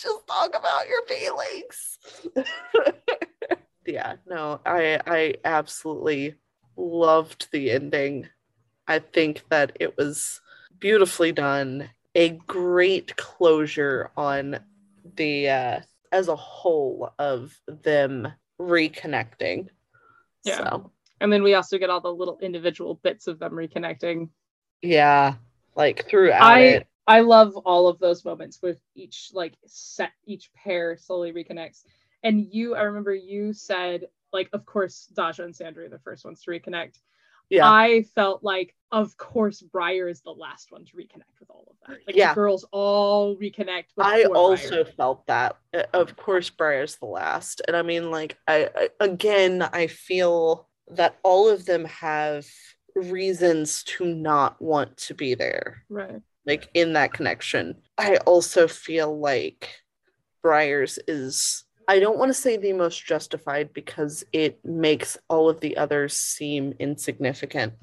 [0.00, 1.98] Just talk about your feelings.
[3.86, 6.34] yeah, no, I I absolutely
[6.76, 8.28] loved the ending.
[8.86, 10.40] I think that it was
[10.78, 11.90] beautifully done.
[12.14, 14.58] A great closure on
[15.16, 15.80] the uh
[16.12, 19.68] as a whole of them reconnecting.
[20.44, 20.56] Yeah.
[20.58, 20.90] So,
[21.20, 24.30] And then we also get all the little individual bits of them reconnecting.
[24.82, 25.34] yeah,
[25.76, 26.86] like throughout I it.
[27.10, 31.82] I love all of those moments with each like set each pair slowly reconnects.
[32.22, 36.24] And you, I remember you said like, of course, Daja and Sandry are the first
[36.24, 37.00] ones to reconnect.
[37.48, 37.68] Yeah.
[37.68, 41.76] I felt like, of course, Briar is the last one to reconnect with all of
[41.88, 41.98] that.
[42.06, 42.28] Like Yeah.
[42.28, 43.86] the girls all reconnect.
[43.98, 44.84] I also Briar.
[44.84, 45.56] felt that.
[45.74, 47.60] Uh, Of course, Briar's the last.
[47.66, 52.46] And I mean, like, I, I again, I feel that all of them have
[52.94, 56.20] reasons to not want to be there, right.
[56.50, 57.76] Like in that connection.
[57.96, 59.68] I also feel like
[60.42, 65.60] Briar's is, I don't want to say the most justified because it makes all of
[65.60, 67.74] the others seem insignificant.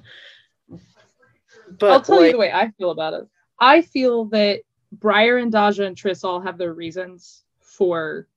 [1.79, 3.25] But I'll tell you the way I feel about it.
[3.57, 4.59] I feel that
[4.91, 8.27] Briar and Daja and Tris all have their reasons for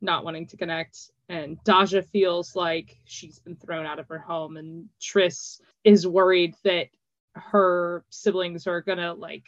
[0.00, 1.10] not wanting to connect.
[1.28, 6.54] And Daja feels like she's been thrown out of her home, and Tris is worried
[6.64, 6.86] that
[7.34, 9.44] her siblings are gonna like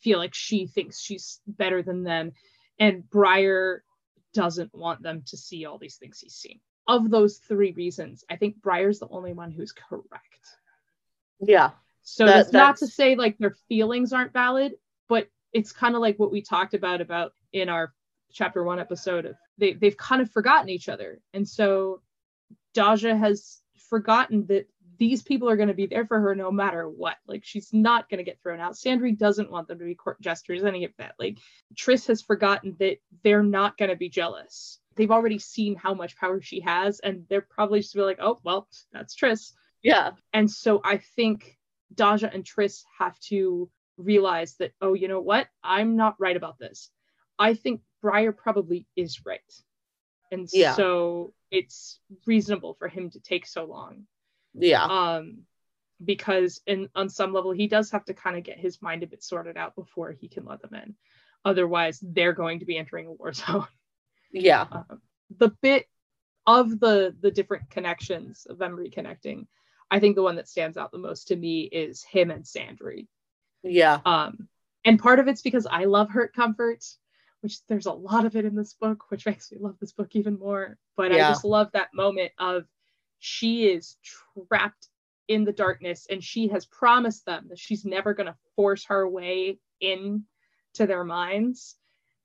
[0.00, 2.32] feel like she thinks she's better than them.
[2.78, 3.82] And Briar
[4.34, 6.60] doesn't want them to see all these things he's seen.
[6.86, 10.04] Of those three reasons, I think Briar's the only one who's correct.
[11.40, 11.70] yeah,
[12.02, 14.72] So That- that's not to say like their feelings aren't valid,
[15.08, 17.94] but it's kind of like what we talked about about in our
[18.30, 21.20] chapter one episode of they they've kind of forgotten each other.
[21.34, 22.02] And so
[22.74, 24.68] Daja has forgotten that
[24.98, 27.16] these people are going to be there for her no matter what.
[27.26, 28.74] Like she's not going to get thrown out.
[28.74, 31.14] Sandry doesn't want them to be court jesters, any of that.
[31.18, 31.38] Like
[31.76, 34.78] Tris has forgotten that they're not going to be jealous.
[34.96, 38.38] They've already seen how much power she has, and they're probably just be like, oh
[38.42, 39.52] well, that's Tris.
[39.82, 41.56] yeah, And so I think
[41.94, 45.46] Daja and Tris have to realize that, oh, you know what?
[45.62, 46.90] I'm not right about this.
[47.38, 49.40] I think Briar probably is right.
[50.32, 50.74] And Yeah.
[50.74, 54.06] so it's reasonable for him to take so long.
[54.60, 55.42] Yeah, Um,
[56.04, 59.06] because in on some level he does have to kind of get his mind a
[59.06, 60.94] bit sorted out before he can let them in.
[61.44, 63.66] Otherwise, they're going to be entering a war zone.
[64.32, 65.00] Yeah, um,
[65.36, 65.86] the bit
[66.46, 69.46] of the the different connections of them reconnecting
[69.90, 73.06] i think the one that stands out the most to me is him and sandry.
[73.62, 74.00] Yeah.
[74.04, 74.48] um
[74.84, 76.84] and part of it's because i love hurt comfort
[77.42, 80.16] which there's a lot of it in this book which makes me love this book
[80.16, 80.76] even more.
[80.96, 82.64] But i just love that moment of
[83.18, 83.96] she is
[84.48, 84.88] trapped
[85.28, 89.08] in the darkness and she has promised them that she's never going to force her
[89.08, 90.24] way in
[90.74, 91.76] to their minds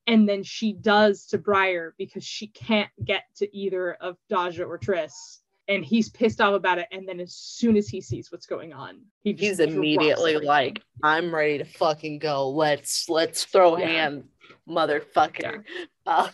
[0.08, 4.78] and then she does to Briar because she can't get to either of Daja or
[4.78, 5.40] Tris.
[5.70, 6.88] And he's pissed off about it.
[6.92, 10.82] And then as soon as he sees what's going on, he just he's immediately like
[11.04, 13.88] i'm ready to fucking go let's let's throw Yeah.
[13.88, 14.26] hand
[14.70, 15.64] motherfucker
[16.06, 16.28] uh,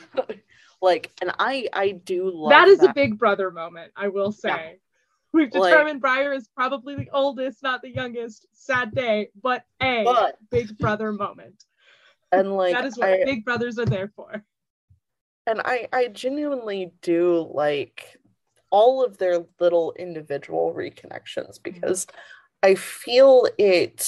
[0.82, 4.49] like and i i do love that is a big brother moment, I will say.
[4.49, 4.71] Yeah.
[5.32, 8.47] We've Like- determined Briar is probably the oldest, not the youngest.
[8.51, 11.63] Sad day, but a But- big brother moment.
[12.32, 14.43] and like that is what I, big brothers are there for.
[15.47, 18.17] and i i genuinely do like
[18.69, 21.71] all of their little individual reconnections mm-hmm.
[21.71, 22.05] because
[22.61, 24.07] i feel it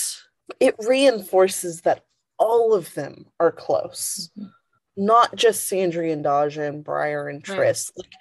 [0.60, 2.06] it reinforces that
[2.38, 4.50] all of them are close mm-hmm.
[4.98, 7.56] Not just Sandry and Daja and Briar and Right.
[7.56, 7.92] Tris.
[7.96, 8.12] Like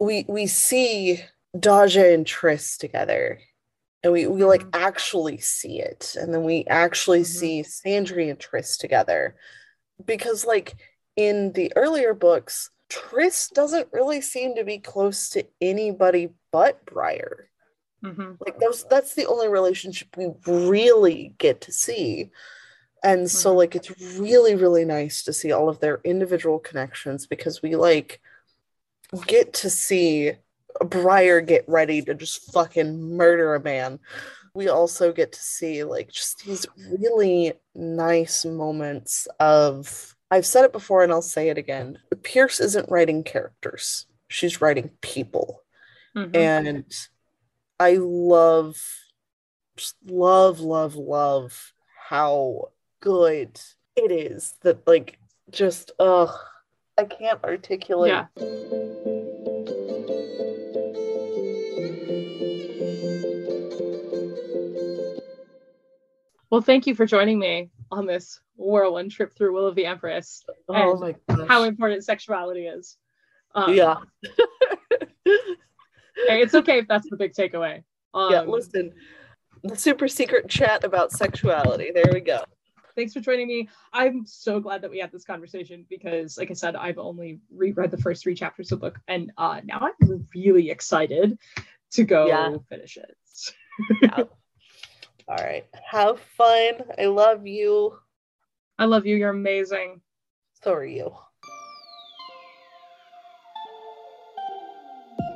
[0.00, 1.24] we we see
[1.58, 3.40] Daja and Tris together.
[4.02, 4.70] And we, we like Mhm.
[4.74, 6.14] actually see it.
[6.18, 7.26] And then we actually Mhm.
[7.26, 9.36] see Sandry and Tris together.
[10.04, 10.74] Because like
[11.16, 17.48] in the earlier books, Tris doesn't really seem to be close to anybody but Briar.
[18.02, 18.36] Mhm.
[18.44, 22.30] Like those that's the only relationship we really get to see.
[23.04, 27.62] And so like it's really really nice to see all of their individual connections because
[27.62, 28.20] we like
[29.26, 30.32] get to see
[30.84, 34.00] Briar get ready to just fucking murder a man.
[34.54, 36.64] we also get to see like just these
[37.00, 41.98] really nice moments of I've said it before and I'll say it again.
[42.22, 44.06] Pierce isn't writing characters.
[44.28, 45.62] She's writing people.
[46.16, 46.34] Mhm.
[46.34, 47.08] And
[47.78, 48.76] I love
[49.76, 51.72] just love love love
[52.08, 52.70] how
[53.04, 53.60] good
[53.96, 55.18] it is that like
[55.50, 56.34] just ugh
[56.96, 58.26] I can't articulate Yeah.
[66.50, 70.44] Well, thank you for joining me on this whirlwind trip through Will of the Empress
[70.68, 71.48] Oh and my gosh.
[71.48, 72.96] how important sexuality is.
[73.54, 73.96] Um, yeah.
[75.24, 77.82] hey, it's okay if that's the big takeaway.
[78.14, 78.92] Um, yeah, listen.
[79.64, 81.90] The super secret chat about sexuality.
[81.92, 82.44] There we go.
[82.96, 83.68] Thanks for joining me.
[83.92, 87.90] I'm so glad that we had this conversation because, like I said, I've only reread
[87.90, 91.36] the first three chapters of the book, and uh, now I'm really excited
[91.92, 92.56] to go Yeah.
[92.68, 93.16] finish it.
[94.02, 94.22] yeah.
[95.26, 95.66] All right.
[95.90, 96.72] Have fun.
[96.98, 97.98] I love you.
[98.78, 99.16] I love you.
[99.16, 100.00] You're amazing.
[100.62, 101.12] So are you.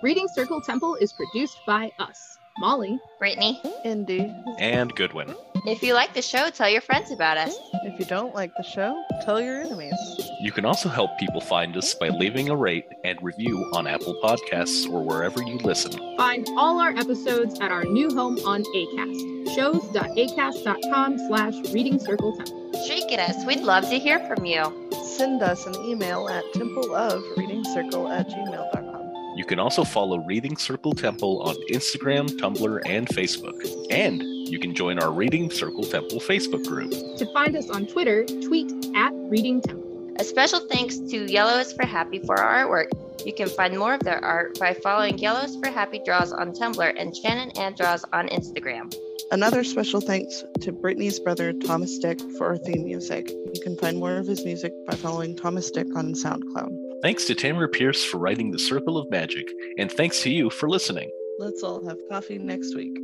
[0.02, 3.00] Reading Circle Temple is produced by us, Molly.
[3.18, 4.32] Brittany, ND.
[4.58, 5.34] And Goodwin.
[5.70, 7.56] If you like the show, tell your friends about us.
[7.84, 9.94] If you don't like the show, tell your enemies.
[10.40, 14.18] You can also help people find us by leaving a rate and review on Apple
[14.22, 15.92] Podcasts or wherever you listen.
[16.16, 22.84] Find all our episodes at our new home on ACAST, shows.acast.com slash reading circle temple.
[22.86, 23.44] Shriek at us.
[23.44, 24.90] We'd love to hear from you.
[25.04, 29.34] Send us an email at templeofreadingcircle at gmail.com.
[29.36, 33.54] You can also follow Reading Circle Temple on Instagram, Tumblr, and Facebook.
[33.88, 36.90] And you can join our Reading Circle Temple Facebook group.
[36.90, 40.14] To find us on Twitter, tweet at reading temple.
[40.18, 42.88] A special thanks to Yellows for Happy for our artwork.
[43.24, 46.94] You can find more of their art by following Yellows for Happy Draws on Tumblr
[46.98, 48.94] and Shannon and Draws on Instagram.
[49.30, 53.30] Another special thanks to Brittany's brother Thomas Dick for our theme music.
[53.30, 57.02] You can find more of his music by following Thomas Dick on SoundCloud.
[57.02, 59.46] Thanks to Tamora Pierce for writing The Circle of Magic,
[59.76, 61.10] and thanks to you for listening.
[61.38, 62.98] Let's all have coffee next week.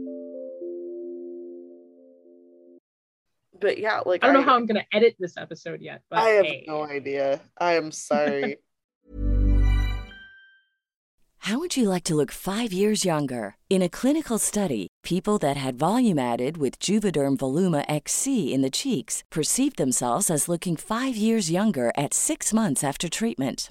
[3.60, 6.18] But yeah, like I don't know how I'm going to edit this episode yet, but
[6.18, 6.64] I have hey.
[6.66, 7.40] no idea.
[7.58, 8.56] I am sorry.
[11.44, 13.56] How would you like to look five years younger?
[13.68, 18.70] In a clinical study, people that had volume added with Juvederm Voluma XC in the
[18.70, 23.70] cheeks perceived themselves as looking five years younger at six months after treatment.